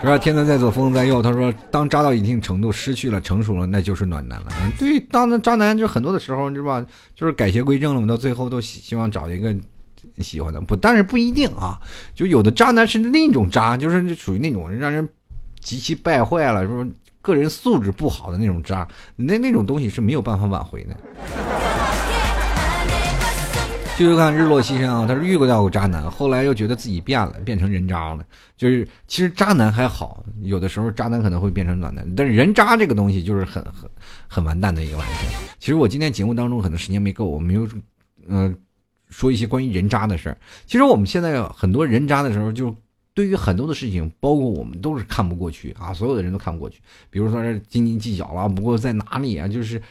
[0.00, 0.16] 是吧？
[0.16, 1.20] 天在在左，风在右。
[1.20, 4.46] 他说：“当渣到一定程度，失去了成熟了，那就是暖男了。”，
[4.78, 6.84] 对，当那渣男就很多的时候，是吧？
[7.16, 8.06] 就是改邪归正了嘛。
[8.06, 9.54] 到最后都希望找一个
[10.18, 11.80] 喜欢的，不，但是不一定啊。
[12.14, 15.08] 就有的渣男是另一种渣，就是属于那种让人
[15.60, 16.86] 极其败坏了，说
[17.20, 18.86] 个人素质不好的那种渣。
[19.16, 20.96] 那那种东西是没有办法挽回的。
[23.98, 28.24] 就是看日落西山啊，他是遇过到过渣男，后来又觉得自己变了，变成人渣了。
[28.56, 33.90] 就是其实渣男还好，有的时候渣男可能会变成暖男，但是人渣这个东西就是很很
[34.28, 35.50] 很完蛋的一个玩意儿。
[35.58, 37.68] 其实我今天节目当中可能时间没够，我没有
[38.28, 38.56] 嗯
[39.08, 40.38] 说一些关于人渣的事儿。
[40.64, 42.72] 其实我们现在很多人渣的时候，就
[43.14, 46.80] 对于很多的事情，包括我们都是看不过去啊，所有的人都看不过去。
[47.10, 49.82] 比如说是斤斤计较了，不过在哪里啊，就是。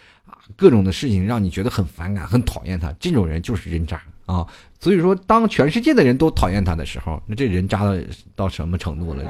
[0.55, 4.47] 各种的事情让你觉得很反感、很讨厌他，这种人就是人渣啊！
[4.79, 7.95] 所以说，当全世界的人都讨厌他的时候，那这人渣到
[8.35, 9.23] 到什么程度了？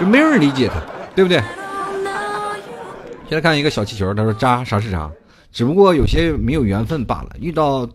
[0.00, 0.80] 就没有人理解他，
[1.14, 1.42] 对不对？
[3.28, 5.10] 现在看一个小气球，他说渣啥是渣？
[5.50, 7.36] 只不过有些没有缘分罢了。
[7.40, 7.88] 遇到，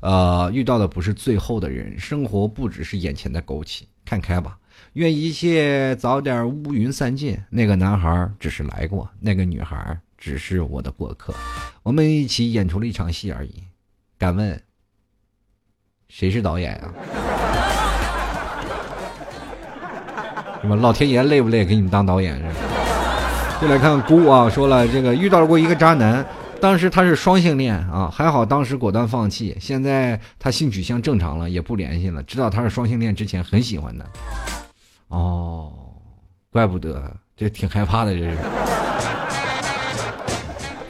[0.00, 4.56] 呃，遇到的不是最后的人，生活不只是眼前的苟且，看开吧。
[4.94, 7.38] 愿一切早点乌云散尽。
[7.50, 9.96] 那个男孩只是来过，那个女孩。
[10.24, 11.34] 只是我的过客，
[11.82, 13.62] 我们一起演出了一场戏而已。
[14.16, 14.58] 敢问，
[16.08, 16.88] 谁是导演啊？
[20.62, 21.62] 什么老天爷累不累？
[21.62, 22.44] 给你们当导演是？
[23.60, 26.24] 就来看姑啊，说了这个遇到过一个渣男，
[26.58, 29.54] 当时他是双性恋啊，还好当时果断放弃。
[29.60, 32.22] 现在他性取向正常了，也不联系了。
[32.22, 34.06] 知道他是双性恋之前很喜欢的。
[35.08, 35.70] 哦，
[36.50, 38.38] 怪不得，这挺害怕的，这是。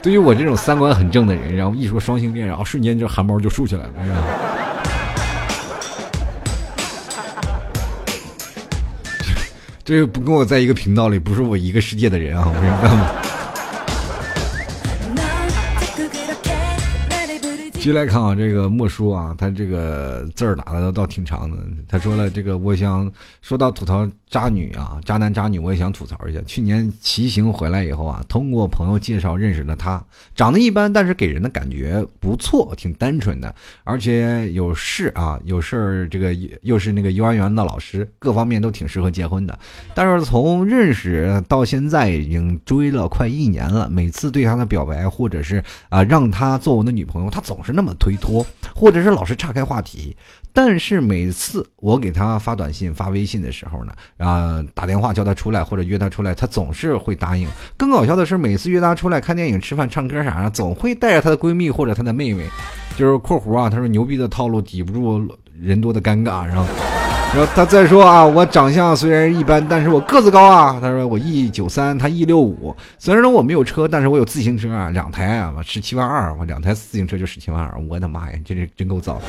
[0.05, 4.17] 对于我这种三观很正的人，然后一说双性恋，然后瞬间就汗毛就竖起来了，是吧？
[9.83, 12.43] 这不跟我在一个频道里，不是我一个世界的人啊！
[12.45, 13.09] 我明白吗？
[17.85, 21.55] 继续来看啊，这个莫叔啊，他这个字儿打的倒挺长的。
[21.87, 23.11] 他说了，这个我想
[23.43, 24.09] 说到吐槽。
[24.27, 26.41] 渣女啊，渣男渣女，我也想吐槽一下。
[26.45, 30.03] 去年骑行回来以后啊，通过朋友介绍认识了她，
[30.35, 33.53] 长得一般，但是给人的感觉不错，挺单纯的，
[33.85, 36.33] 而且有事啊，有事儿，这个
[36.63, 39.57] 又是那个幼儿园的老师，各方面都挺适合结婚的。
[39.93, 50.15] 但是从认识到现在，已经追了快一年了，每次对她的表白，或者是啊让她做我的女朋友，她总是那么推脱，或者是老是岔开话题。
[50.53, 57.45] 但是每次我给他发短信、发微信的时候呢，啊，打电话叫他出来或者约他出来，他总是会答应。
[57.75, 62.47] 更搞笑的是，每次约他出来看电影、吃饭、唱歌啥的，总会带着他的闺蜜或者他的妹妹。
[62.95, 65.27] 就是括弧啊，他说牛逼的套路抵不住
[65.59, 66.65] 人多的尴尬，然后。
[67.35, 70.79] 然后他再说啊，我长相虽然一般，但是我个子高啊。
[70.81, 72.73] 他说我一九三，他一六五。
[72.97, 77.77] 虽然说我没有车，但是我有自行车啊，两台啊，十七万二，我两台自行车就十七万二。
[77.89, 79.19] 我的妈呀，这是真够造。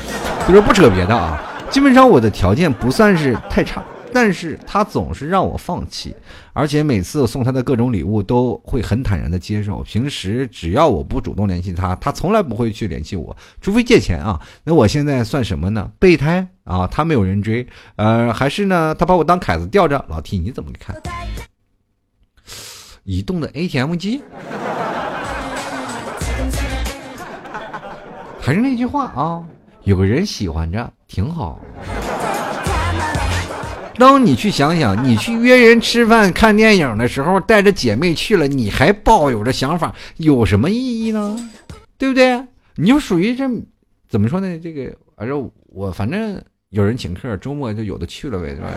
[0.47, 1.37] 就说不扯别的啊，
[1.69, 3.83] 基本上我的条件不算是太差。
[4.19, 6.15] 但是他总是让我放弃，
[6.51, 9.83] 而且每次送他的各种礼物都会很坦然的接受。
[9.83, 14.41] 平时只要我不主动联系他，他从来不会去联系我，除非借钱啊。
[14.63, 15.91] 那我现在算什么呢？
[15.99, 16.87] 备胎啊？
[16.87, 18.95] 他没有人追，呃，还是呢？
[18.95, 20.03] 他把我当凯子吊着？
[20.09, 20.99] 老 T 你怎么看？
[23.03, 24.23] 移动的 ATM 机？
[28.41, 29.45] 还是那句话啊，
[29.83, 31.59] 有个人喜欢着挺好。
[33.97, 41.49] 当你去想想，你去约人吃饭、看电影的时候，带着姐妹去了，你还抱有着想法，有什么意义呢？
[41.97, 42.39] 对不对？
[42.75, 43.43] 你就属于这，
[44.07, 44.59] 怎么说呢？
[44.61, 46.39] 这个，反正我反正
[46.69, 48.67] 有人请客，周末就有的去了呗，是吧？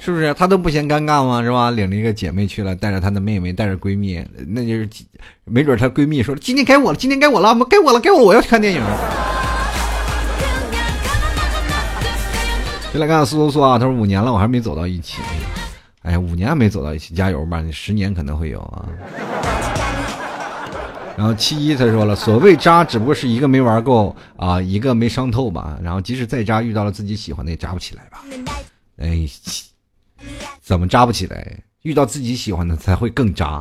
[0.00, 0.34] 是不是？
[0.34, 1.40] 他都不嫌尴尬吗？
[1.40, 1.70] 是吧？
[1.70, 4.88] 领了一个姐妹去了，带着她的妹妹，带着闺蜜，那就是，
[5.44, 8.82] 没准她闺蜜说：“今天该我了，今天该我了，该我了，该我，我要去看电影。”
[12.94, 15.20] 就来看看苏苏苏啊，他说五年了，我还没走到一起。
[16.02, 17.60] 哎呀，五年还没走到一起，加油吧！
[17.60, 18.86] 你十年可能会有啊。
[21.18, 25.76] 然后七一他说了，所谓渣，只不过是一个没玩够啊，一个没伤透吧。
[25.82, 28.20] 然后即使再渣，遇到了自己喜欢的也渣不起来吧。
[28.98, 29.26] 哎，
[30.62, 31.52] 怎么渣不起来？
[31.82, 33.60] 遇到自己喜欢的才会更渣。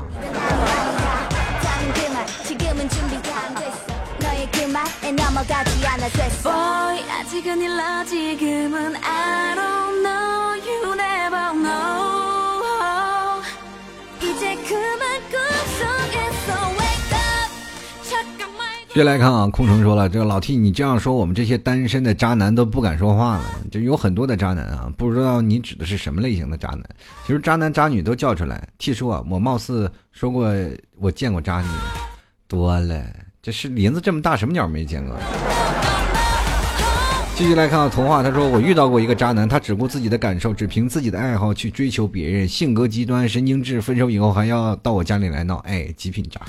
[18.93, 23.45] 接来看啊，空城说了，这个老 T，你这样说，我们这些单身的渣男都不敢说话了。
[23.71, 26.83] 就有很多的渣男啊，不知道你指的是什么类型的渣男。
[27.25, 28.67] 其实渣男渣女都叫出来。
[28.77, 30.53] T 叔啊，我貌似说过
[30.99, 31.67] 我见过渣女
[32.47, 33.03] 多了，
[33.41, 35.17] 这是林子这么大，什么鸟没见过？
[37.35, 46.39] 继续来看童话，他说我遇到过一个渣男，他只顾自己的感受，只凭自己的爱好去追求别人，性格极端，神经质，分手以后还要到我家里来闹，哎，极品渣。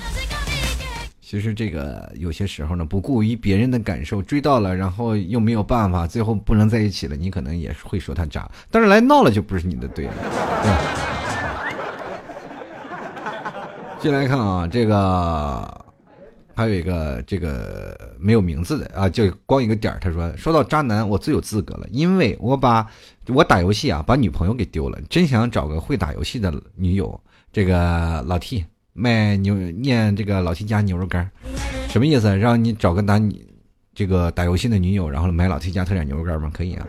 [1.21, 10.13] 其实这个有些时候呢，不顾于别人的感受，追到了，然后又没有办法，最后不能在一起了，你可能也会说他渣，但是来闹了就不是你的对了。
[13.99, 15.84] 进来看啊，这个。
[16.55, 19.99] 还有一个这个没有名字的啊，就光一个点儿。
[19.99, 22.87] 他说：“说到渣男，我最有资格了，因为我把
[23.27, 24.97] 我打游戏啊，把女朋友给丢了。
[25.09, 27.19] 真想找个会打游戏的女友。
[27.51, 31.29] 这个老 T 卖牛念这个老 T 家牛肉干，
[31.89, 32.35] 什么意思？
[32.37, 33.45] 让你找个打你
[33.93, 36.49] 这个打游戏的女友，然后买老 T 家特产牛肉干吗？
[36.53, 36.87] 可以啊，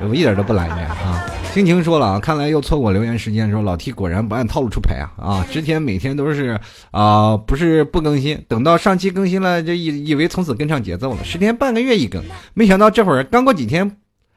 [0.00, 1.24] 我一点都不拦着啊。”
[1.56, 3.50] 听晴说了啊，看来又错过留言时间。
[3.50, 5.46] 说老 T 果然不按套路出牌啊啊！
[5.50, 11.24] 之前每天都是啊，不是不更新，等到上期更新了，就以以为从此跟上节奏了。
[11.24, 12.22] 十天半个月一更，
[12.52, 13.90] 没想到这会儿刚过几天，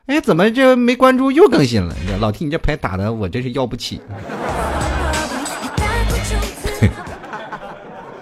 [0.05, 1.93] 哎，怎么这没关注又更新了？
[2.22, 3.99] 老 T，你这牌打的我真是要不起，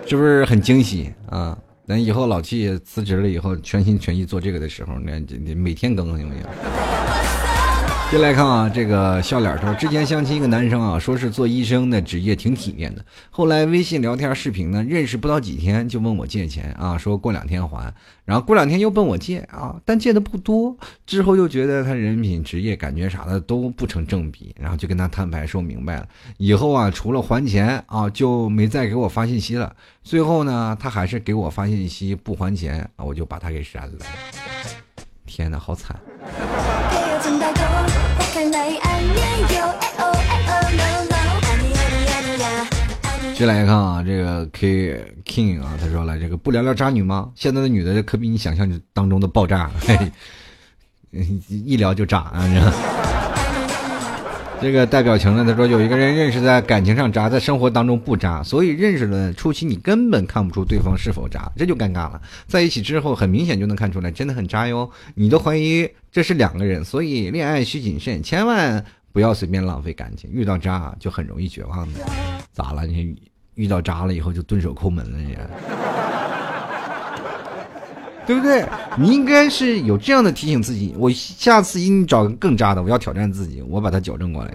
[0.07, 1.55] 是不是很惊喜啊？
[1.85, 6.43] 等以后老 T 辞职了以后，全心全意做这个的时候，那你每天更行不行？
[8.09, 13.03] 接来看啊，这个笑脸说，之前相亲一个男生啊，说是做医生的职业挺体面的。
[13.29, 17.93] 后来微信聊天视频呢，认识不到几天就问我借钱啊，说过两天还，
[18.23, 20.73] 然后过两天又问我借啊，但借的不多。
[21.05, 29.75] 之后又觉得他人品、职业感觉啥的都不成正比，然后就跟他摊牌说明白了，以后啊，除了还钱啊，就没再给我发信息了。
[30.01, 33.97] 最后呢，他还是给我发信息不还钱啊，我就把他给删了。
[35.25, 35.99] 天哪，好惨！
[43.35, 47.29] 接来一看啊，这个 K King 啊，他说了，这个不聊聊渣女吗？
[47.35, 49.95] 现在的女的可比你想象当中的爆炸，嘿
[51.47, 52.47] 一聊就炸啊！
[52.47, 53.06] 这
[54.59, 62.19] 这个带表情呢，他说有一个人认识在感情上渣，在生活当中不渣，所以认识的初期你根本看不出对方是否渣，这就尴尬了。
[62.47, 64.89] 在一起之后，很明显就能看出来，真的很渣哟。
[65.13, 68.83] 你都怀疑这是两个人，所以恋爱需谨慎，千万
[69.13, 70.29] 不要随便浪费感情。
[70.33, 71.99] 遇到渣就很容易绝望的。
[72.51, 72.85] 咋了？
[72.87, 73.15] 你
[73.53, 75.37] 遇到渣了以后就蹲守抠门了你？
[78.27, 78.63] 对不对？
[78.97, 84.53] 你应该是有这样的提醒自己，我下次一定找个更渣的，我要挑战自己，我把它矫正过来。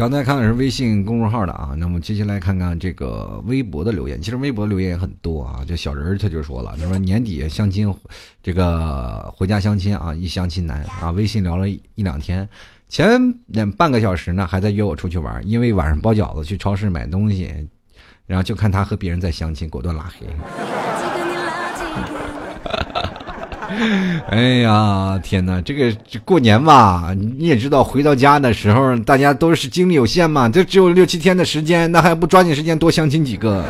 [0.00, 4.18] 刚才看的是微信公众号的啊，那么接下来看看这个微博的留言。
[4.18, 7.94] 其实微博留言也很多啊，这小人他就说了，他说年底相亲，
[8.42, 12.48] 这个回家相亲啊，一相亲难啊，微信聊了一两天，
[12.88, 17.52] 前两半个小时呢还在约我出去玩，因为晚上包饺子去超市买东西，
[18.26, 20.26] 然后就看他和别人在相亲，果断拉黑。
[24.28, 25.60] 哎呀，天哪！
[25.60, 25.92] 这个
[26.24, 33.64] 过年吧，你也知道，回到家的时候，大家都是精力有限嘛，就只有六七天的时间，那还不抓紧时间多相亲几个？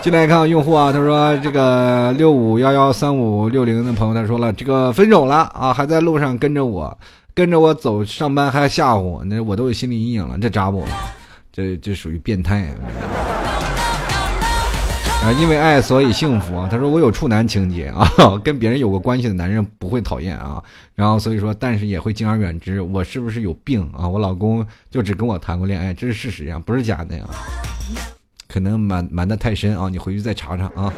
[0.00, 6.96] 进来看用户啊，他说这个六五幺幺三五六零的朋友，他说了，这个分手了啊，还在路上跟着我，
[7.34, 10.84] 跟着我走上班还吓唬我，那我都有心理阴影了，这渣不？
[11.52, 12.68] 这这属于变态。
[15.32, 16.68] 因为爱所以幸福啊！
[16.70, 18.08] 他说我有处男情节啊，
[18.42, 20.62] 跟别人有过关系的男人不会讨厌啊，
[20.94, 22.80] 然后所以说，但是也会敬而远之。
[22.80, 24.08] 我是不是有病啊？
[24.08, 27.24] 我老公就只跟我谈过恋爱，这是事实呀，不是假的呀。
[28.48, 30.92] 可能瞒瞒得太深啊，你回去再查查啊。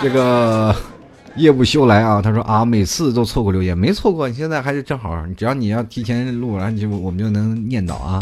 [0.00, 0.74] 这个
[1.36, 8.20] 夜不休来啊，他说啊，每次都错过留言，没错过，你现在还是正好，只要你要提前录完，就我们就能念到啊。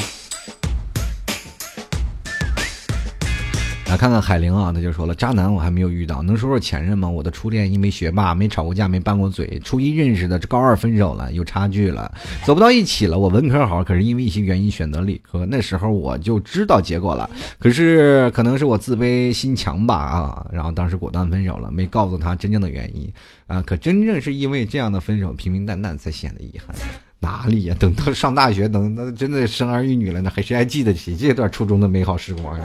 [3.93, 7.07] 来看看海玲啊，他就说了，渣男我还没有遇到，能说说前任吗？
[7.07, 12.11] 我的初恋因为学霸，没吵过架，没拌过嘴，初一认识的，这高二分手了，有差距了，
[12.47, 13.19] 走不到一起了。
[13.19, 17.29] 我文科好，可是因为一些原因选择理科，那时候我就知道结果了，
[17.59, 23.13] 可是可能是我自卑心强吧啊，然后当时果断分手了，没告诉他真正的原因
[23.47, 26.75] 啊，可真正是因为这样的分手，平平淡淡才显得遗憾。
[27.21, 27.77] 哪里呀？
[27.79, 32.65] 等到上大学，等那真的生儿育女了，那还谁还记得起这段初中的美好时光呀？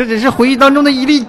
[0.00, 1.22] 这只是回忆当中的一粒，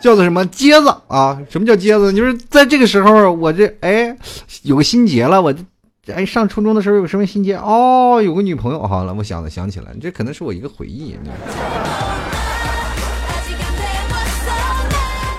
[0.00, 1.40] 叫做什么疖子啊？
[1.48, 2.12] 什么叫疖子？
[2.12, 4.16] 就是在这个时候，我这哎
[4.62, 5.40] 有个心结了。
[5.40, 7.54] 我这哎上初中的时候有什么心结？
[7.54, 8.84] 哦，有个女朋友。
[8.84, 11.16] 好了，我想了想起来，这可能是我一个回忆。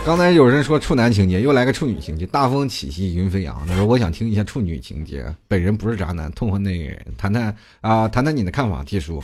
[0.06, 3.68] 刚才有人说处男情节，又来个处女情节，大风起兮云飞扬。
[3.68, 9.22] 他说我想听一下处女情节，本人不是渣男，痛恨那个人，谈谈啊，谈谈你的看法，提叔。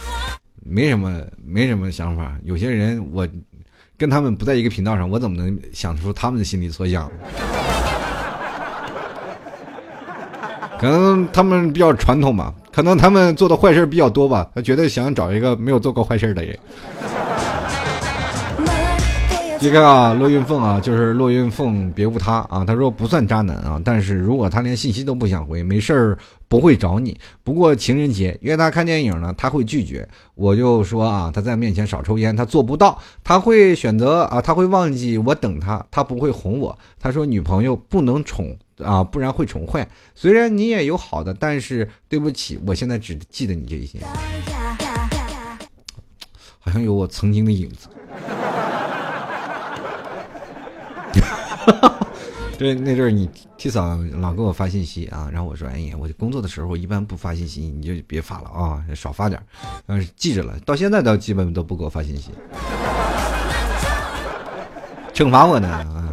[0.67, 2.35] 没什么，没什么想法。
[2.43, 3.27] 有些人，我
[3.97, 7.09] 跟他们不在一个频道上，我怎么能想出他们的心理所想？
[10.79, 14.49] 可能他们比较传统吧，可能他们做的坏事比较多吧。
[14.55, 16.57] 他绝对想找一个没有做过坏事的人。
[19.65, 22.63] 这个啊，骆云凤啊，就是骆云凤，别无他啊。
[22.63, 26.15] 他说不算渣男啊，但是如果他连信息都不想回，没事儿
[26.47, 27.19] 不会找你。
[27.43, 30.07] 不过情人节约他看电影呢，他会拒绝。
[30.35, 33.01] 我就说啊，他在面前少抽烟，他做不到。
[33.23, 36.77] 他会选择啊，他会忘记我等他，他不会哄我。
[36.99, 39.87] 他说女朋友不能宠啊，不然会宠坏。
[40.13, 43.97] 虽然你也有好的，但是对不起，我现在只记得你这些，
[46.59, 47.87] 好像有我曾经的影子。
[52.57, 59.41] 对，那阵儿你替嫂老给我发信息啊，然后我说：“哎呀，我工作的时候一般不发信息，你就别发了啊，少发点
[59.87, 62.31] 嗯，记着了，到现在都基本都不给我发信息，
[65.13, 66.11] 惩罚我呢啊。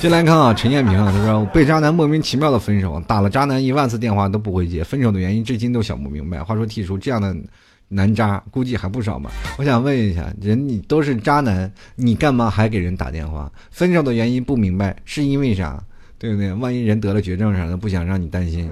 [0.00, 6.40] 进来看啊，陈艳平啊，他说被渣男莫名其妙的分手，打了渣男一万次电话都不会接，分手的原因至今都想不明白。
[6.40, 7.34] 话说 T 叔这样的
[7.88, 9.30] 男渣估计还不少吧？
[9.58, 13.50] 我想问一下，人你都是渣男，你干嘛还给人打电话？
[13.70, 15.82] 分手的原因不明白是因为啥？
[16.18, 16.52] 对不对？
[16.54, 18.68] 万一人得了绝症啥的，不想让你担心，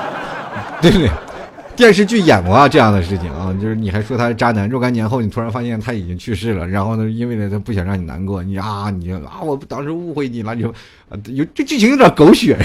[0.80, 1.10] 对不对？
[1.76, 10.70] 电视剧演过啊这样的事情啊，就是你还说他是渣男，若干年后你突然发现他已经去世了，然后呢，因为呢他不想让你难过，你啊你啊我当时误会你了，你说
[11.08, 12.56] 啊有这剧情有点狗血，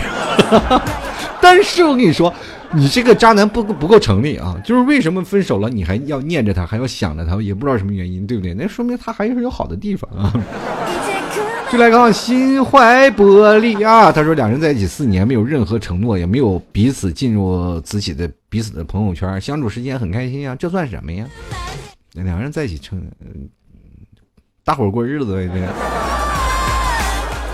[1.41, 2.33] 但是我跟你说，
[2.75, 8.53] 你这个渣男不不够成立啊，就是为什么分手了你还要念着他，还要想着他，也不知道什么原因，对不对？
[8.53, 10.33] 那说明他还是有好的地方啊。
[11.71, 21.25] 就来看心怀玻璃啊，他说两人在一起四年，没有任何承诺，也没有彼此进入自己的彼此的朋友圈，相处时间很开心啊，这算什么呀？
[22.13, 23.01] 两人在一起成
[24.63, 26.14] 大伙过日子呗。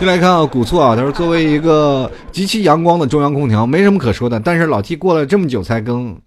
[0.02, 6.20] 就来看啊，古错啊，他说作为一个极其阳光的中央空调，没什么可说的，但是老 T 过了这么久才更，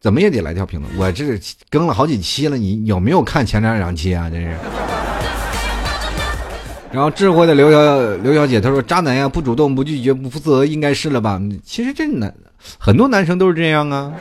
[0.00, 0.96] 怎么也得来条评论。
[0.96, 1.24] 我这
[1.68, 4.30] 更了好几期了，你有没有看前两两期啊？
[4.30, 4.56] 真是。
[6.92, 11.42] 然后智慧的刘小刘小姐她说：“渣男呀，不主动、不拒绝、不负责，应该是了吧？
[11.64, 12.32] 其实这男
[12.78, 14.12] 很多男生都是这样啊。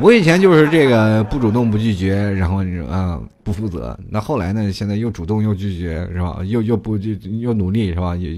[0.00, 3.96] 我以前就是这个不主动、不拒绝，然后你啊不负责。
[4.08, 4.72] 那后来呢？
[4.72, 6.38] 现在又主动又拒绝，是吧？
[6.44, 8.16] 又又不就又努力，是吧？
[8.16, 8.28] 又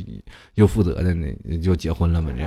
[0.56, 2.30] 又负责的那就结婚了嘛？
[2.36, 2.44] 这。”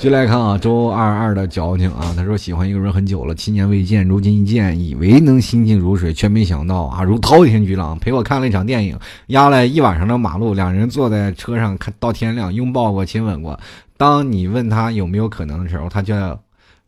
[0.00, 8.98] 就来看啊，周二二的矫情啊，他说喜欢一个人很久了，七年未见，如今一见，以为能心静如水，却没想到啊，如滔天巨浪，陪我看了一场电影，
[9.28, 13.58] 压了一晚上的马路，两人坐在车上看到天亮，拥抱过，亲吻过。
[13.96, 16.38] 当你问他有没有可能的时候，他就要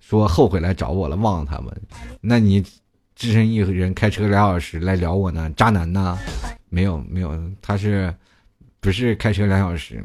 [0.01, 1.73] 说后悔来找我了，忘了他们。
[2.21, 2.65] 那你
[3.15, 5.51] 只身一人开车俩小时来聊我呢？
[5.57, 6.19] 渣男呢？
[6.69, 8.13] 没有没有，他是
[8.81, 10.05] 不是开车俩小时？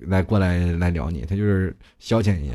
[0.00, 2.54] 来过来来聊你，他就是消遣一下，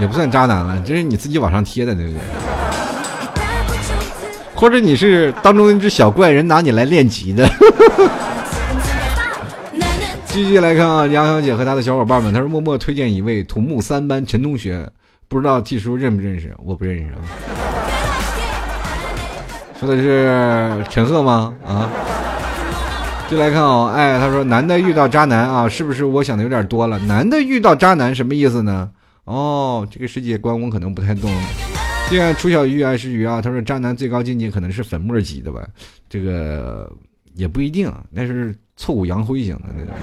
[0.00, 2.20] 也不算渣男了，这是你自己往上贴的，对不对？
[4.54, 7.48] 或者你是当中一只小怪人，拿你来练级的。
[10.34, 14.84] 继续来看啊，杨小姐和她的小伙伴们，她说默默推荐一位土木三班陈同学，
[15.28, 16.52] 不知道 T 叔认不认识？
[16.58, 17.04] 我不认识。
[19.78, 21.54] 说的是陈赫吗？
[21.64, 21.88] 啊？
[23.30, 26.98] 就来看哦，哎，他说男的遇到渣男啊，是不是我想的有点多了？
[26.98, 28.90] 男的遇到渣男什么意思呢？
[29.26, 31.30] 哦，这个世界观我可能不太懂。
[32.10, 35.64] 既然楚小鱼啊是鱼啊，他说渣男最高境界可能是粉末级的吧？
[36.10, 36.90] 这个
[37.34, 39.94] 也不一定，那是挫骨扬灰型的那种，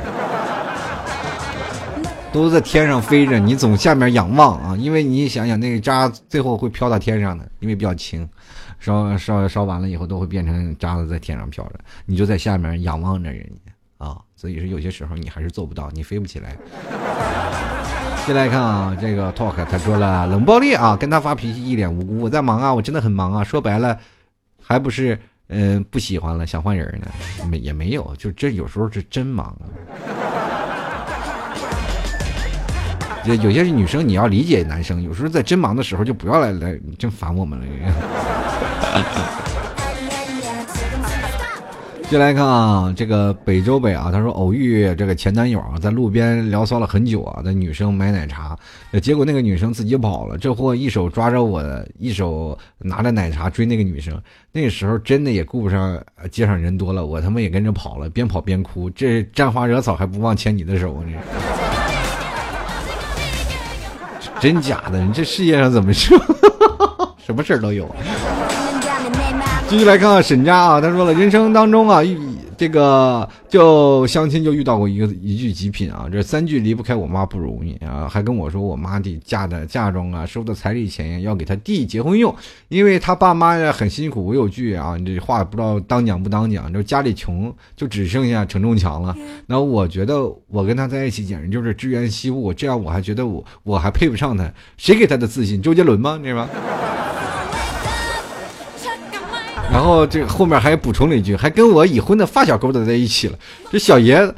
[2.31, 8.27] 都在天上飞着，你总下面仰望啊，因为你想想那个渣最后会飘到天上的，因为比较轻。
[8.79, 11.73] 烧烧烧完了以后都会变成渣子在天上飘着，
[12.05, 13.71] 你就在下面仰望着人家
[14.03, 16.57] 啊，所以说有些时候你还是做不到，你飞不起来。
[18.25, 23.95] 进来看啊，这个 talk 他说了冷暴力啊，跟他发脾气一脸无辜，我在忙啊，我真的很忙啊，说白了
[24.59, 25.19] 还不是
[25.51, 27.07] 嗯不喜欢了想换人呢，
[27.49, 29.55] 没也没有，就这有时候是真忙。
[33.25, 37.65] 有有些女生你要理解男生，有时候在真忙的时候就不要来来真烦我们了。
[42.11, 48.53] 进来看啊，这个北周北啊，他说偶遇这个前男友啊，在路边聊骚了很久啊，那女生买奶茶，
[49.01, 51.63] 结果那个女生自己跑了，这货一手抓着我，
[51.97, 55.97] 一手拿着奶茶追那个女生，那个时候真的也顾不上
[56.29, 61.17] 街上人多了，我他妈也跟着跑了，边跑边哭，这沾花惹草还不忘牵你的手呢。
[64.41, 65.01] 真假的？
[65.01, 66.13] 你这世界上怎么是
[67.25, 67.89] 什么事儿都有？
[69.71, 72.01] 继续来看看沈佳啊，他说了，人生当中啊，
[72.57, 82.35] 这个就相亲就遇到过一个一句极品啊，这三句离不开我妈不容易啊，还跟我说我妈的嫁的嫁妆啊，收的彩礼钱呀，要给他弟结婚用，
[82.67, 89.15] 因为他爸妈呀很辛苦，我有句啊，这话不知道当讲不当讲，就家里穷，就只剩下承重墙了。
[89.47, 95.61] 那我觉得我跟他在一起简直就是支援西物，这样我还觉得我我还配不上他，谁给他的自信？
[95.61, 96.19] 周杰伦吗？
[96.21, 96.49] 对吧？
[99.71, 103.39] 然后这后面还补充了一句，还跟我已婚的发小勾搭在一起了。
[103.71, 104.35] 这小爷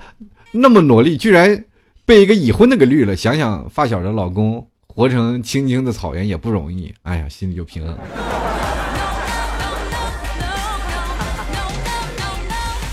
[0.52, 1.66] 那么努力，居然
[2.06, 3.16] 被一个已婚的给绿了。
[3.16, 7.98] 想想发小的老公活成青青的草原也不容易，哎呀，心里就平衡。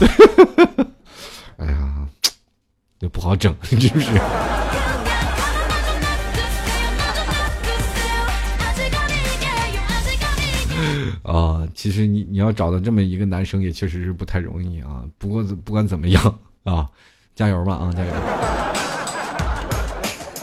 [0.01, 0.87] 哈哈哈哈
[1.59, 2.09] 哎呀，
[2.99, 4.07] 这不好整，是不是？
[11.23, 15.05] 啊其实你你要找到这么一个男生也确实是不太容易啊。
[15.19, 16.89] 不过不管怎么样啊，
[17.35, 18.13] 加油吧啊，加油！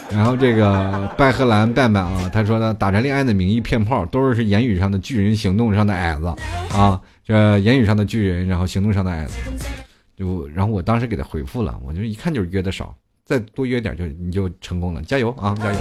[0.09, 6.33] 然后这个拜荷兰拜拜啊，他说呢，打着恋爱的名义骗炮，都是言语上的巨人，行动上的矮子
[6.73, 6.99] 啊。
[7.25, 9.33] 这言语上的巨人，然后行动上的矮子。
[10.15, 12.95] 就然后我当时给他回复了，我就一看就是约的少，
[13.25, 15.79] 再多约点就你就成功了，加油啊，加油！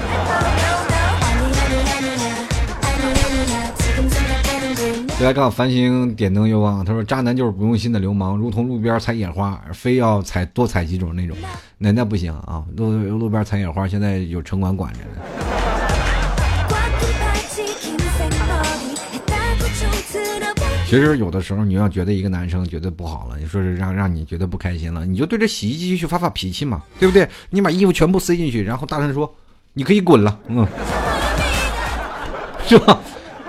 [5.26, 11.36] 来看繁星点灯又忘，他说渣男就是不用心的流氓，如同路边采野花，非要采多采几种那种，
[11.78, 12.62] 那那不行啊！
[12.76, 15.06] 路路边采野花现在有城管管着呢。
[20.86, 27.28] 其实有的时候你要觉得一个男生觉得不好了，你说是让让你觉得不开心了，你就对着洗衣机去发发脾气嘛，对不对？
[27.50, 29.34] 你把衣服全部塞进去，然后大声说
[29.74, 30.64] ：“你可以滚了。”嗯，
[32.68, 33.00] 是吧？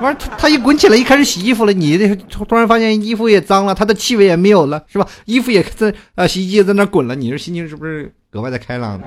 [0.02, 5.08] 完，他他一滚起来，一开始洗衣服了，你这突然发现衣服也脏了，它的气味也没有了，是吧？
[5.26, 9.02] 衣服也在啊，洗衣机也在那滚了，你这心情是不是格外的开朗？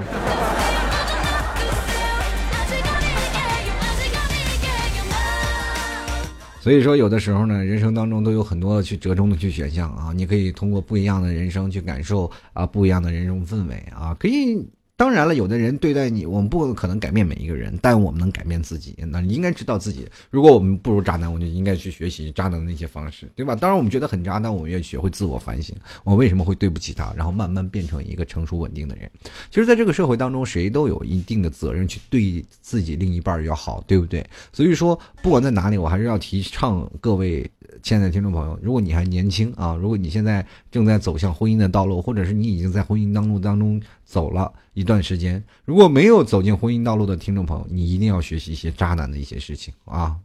[6.61, 14.68] 所以说，有的时候呢，人生当中都有很多去折中的去选项啊，你可以通过不一样的人生去感受啊，不一样的人生氛围啊，可以。
[15.01, 18.94] 当然了，有的人对待你，我们不可能改变每一个人，但我们能改变自己。
[19.09, 23.57] 那你应该知道自己，如果我们不如渣男，我就应该去学习渣男的那些方式，对吧？
[23.57, 25.74] 当然，我们觉得很渣，但我们要学会自我反省，
[26.05, 29.11] 我为什么会对不起他，然后慢慢变成一个成熟稳定的人。
[29.48, 34.22] 其实，在这个社会当中，谁都有一定的责任去对自己另一半要好，对不对？
[34.53, 37.51] 所以说，不管在哪里，我还是要提倡各位。
[37.83, 50.16] 亲爱的听众朋友，如果你还年轻啊，如果你现在正在走向婚姻的道路，或者是你已经在婚姻当路当中走了一段时间，如果没有走进婚姻道路的听众朋友，你一定要学习一些渣男的一些事情啊！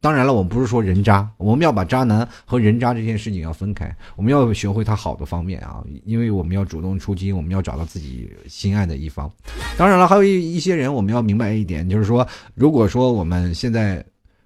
[0.00, 9.30] 当然了，我们不是说人渣，我们要把渣男和人渣这件事情要分开，我们要学会他好的方面啊，因为我们要主动出击，我们要找到自己心爱的一方。
[9.78, 14.04] 当然了，还有一一些人，我们要明白一点，就是说，如果说我们现在。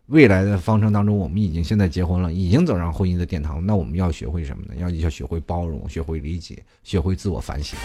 [0.08, 3.64] 未来的方程当中，我们已经现在结婚了，已经走上婚姻的殿堂。
[3.64, 4.74] 那我们要学会什么呢？
[4.80, 7.78] 要要学会包容，学会理解，学会自我反省。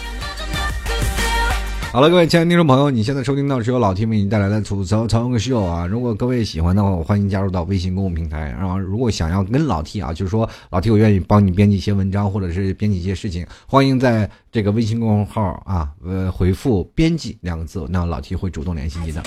[1.94, 5.86] 好了，各位亲爱的听众朋友，你现在收听到是由老 T 为你带来的吐槽超个秀啊！
[5.86, 8.52] 如果各位喜欢的话，我欢迎加入到微信公众平台。
[8.58, 19.22] 然后，如果想要跟老 T 啊，就是说老 T 我愿意帮你编辑一些文章，或者是编辑一些事情，欢迎在这个微信公众号啊，呃，回复 “编辑”两个字，那老 T 会主动联系你的。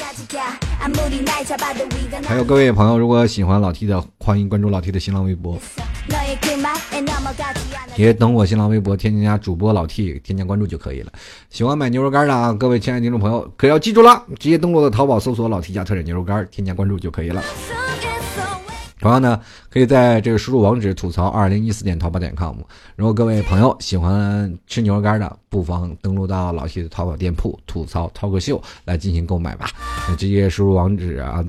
[2.26, 5.58] 还有各位朋友，如果喜欢老 T 的，欢迎关注老 T 的新浪微博。
[7.96, 11.12] 也等我新浪微博添加主播老 T，添加关注就可以了。
[11.50, 17.44] 喜欢买牛肉干的啊，各位亲爱的听众朋友，可要记住了，直接登录到淘宝搜索“老 T 家特产牛肉干”，添加关注就可以了。
[19.00, 19.40] 同样呢，
[19.70, 22.56] 可以在这个输入网址吐槽二零一四点淘宝点 com。
[22.96, 29.70] 如果各位朋友喜欢吃牛肉干的，不妨登录到老 T 的淘宝店铺吐槽涛哥秀来进行购买吧。
[30.18, 31.44] 直接输入网址啊，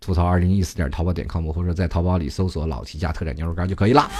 [0.00, 4.10] 吐槽二零一四点淘宝点 com，或者在淘宝里搜索“老 T 家特产牛肉干”就可以了。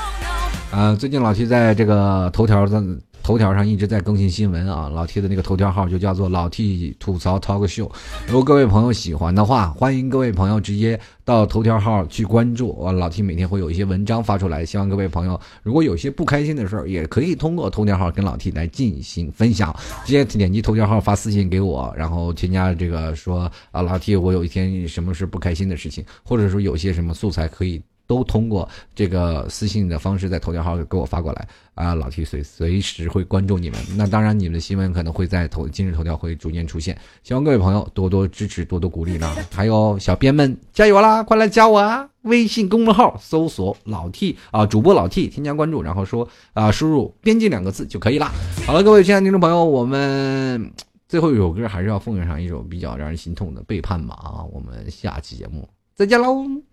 [0.73, 2.83] 呃，最近老 T 在这个头条的。
[3.23, 7.91] 头条上一直在更新新闻啊，老 T 的那个头条号就叫做老 T 吐槽 talk show。
[8.29, 12.93] 如果各位朋友喜欢的话，欢迎各位朋友直接到头条号去关注我。
[12.93, 19.75] 老 T 每天会有一些文章发出来，希望各位朋友如果有些不开心的事儿，也可以通过头条号跟老 T 来进行分享。
[20.05, 27.83] 直接点击头条号发私信给我，然后添加这个说啊，老 T 我有一天什么是不开心的事情，或者说有些什么素材可以。
[28.07, 33.79] 都通过这个私信的方式在头条号给我发过来啊，老 T 随随时会关注你们。
[33.97, 36.97] 那当然，你们的新闻可能会在头今日头条会逐渐出现。
[37.23, 39.35] 希望各位朋友多多支持，多多鼓励呢。
[39.53, 42.09] 还有小编们加油啦，快来加我啊！
[42.23, 48.31] 微信公众号搜索老 T 啊，主播老 T，添加关注，然后说啊，输入编辑两个字就可以了。
[48.67, 50.73] 好了，各位亲爱的听众朋友，我们
[51.09, 54.43] 最后一首歌还是要奉上一首比较让人心痛的背叛吧啊！
[54.53, 56.66] 我们下期节目再见喽。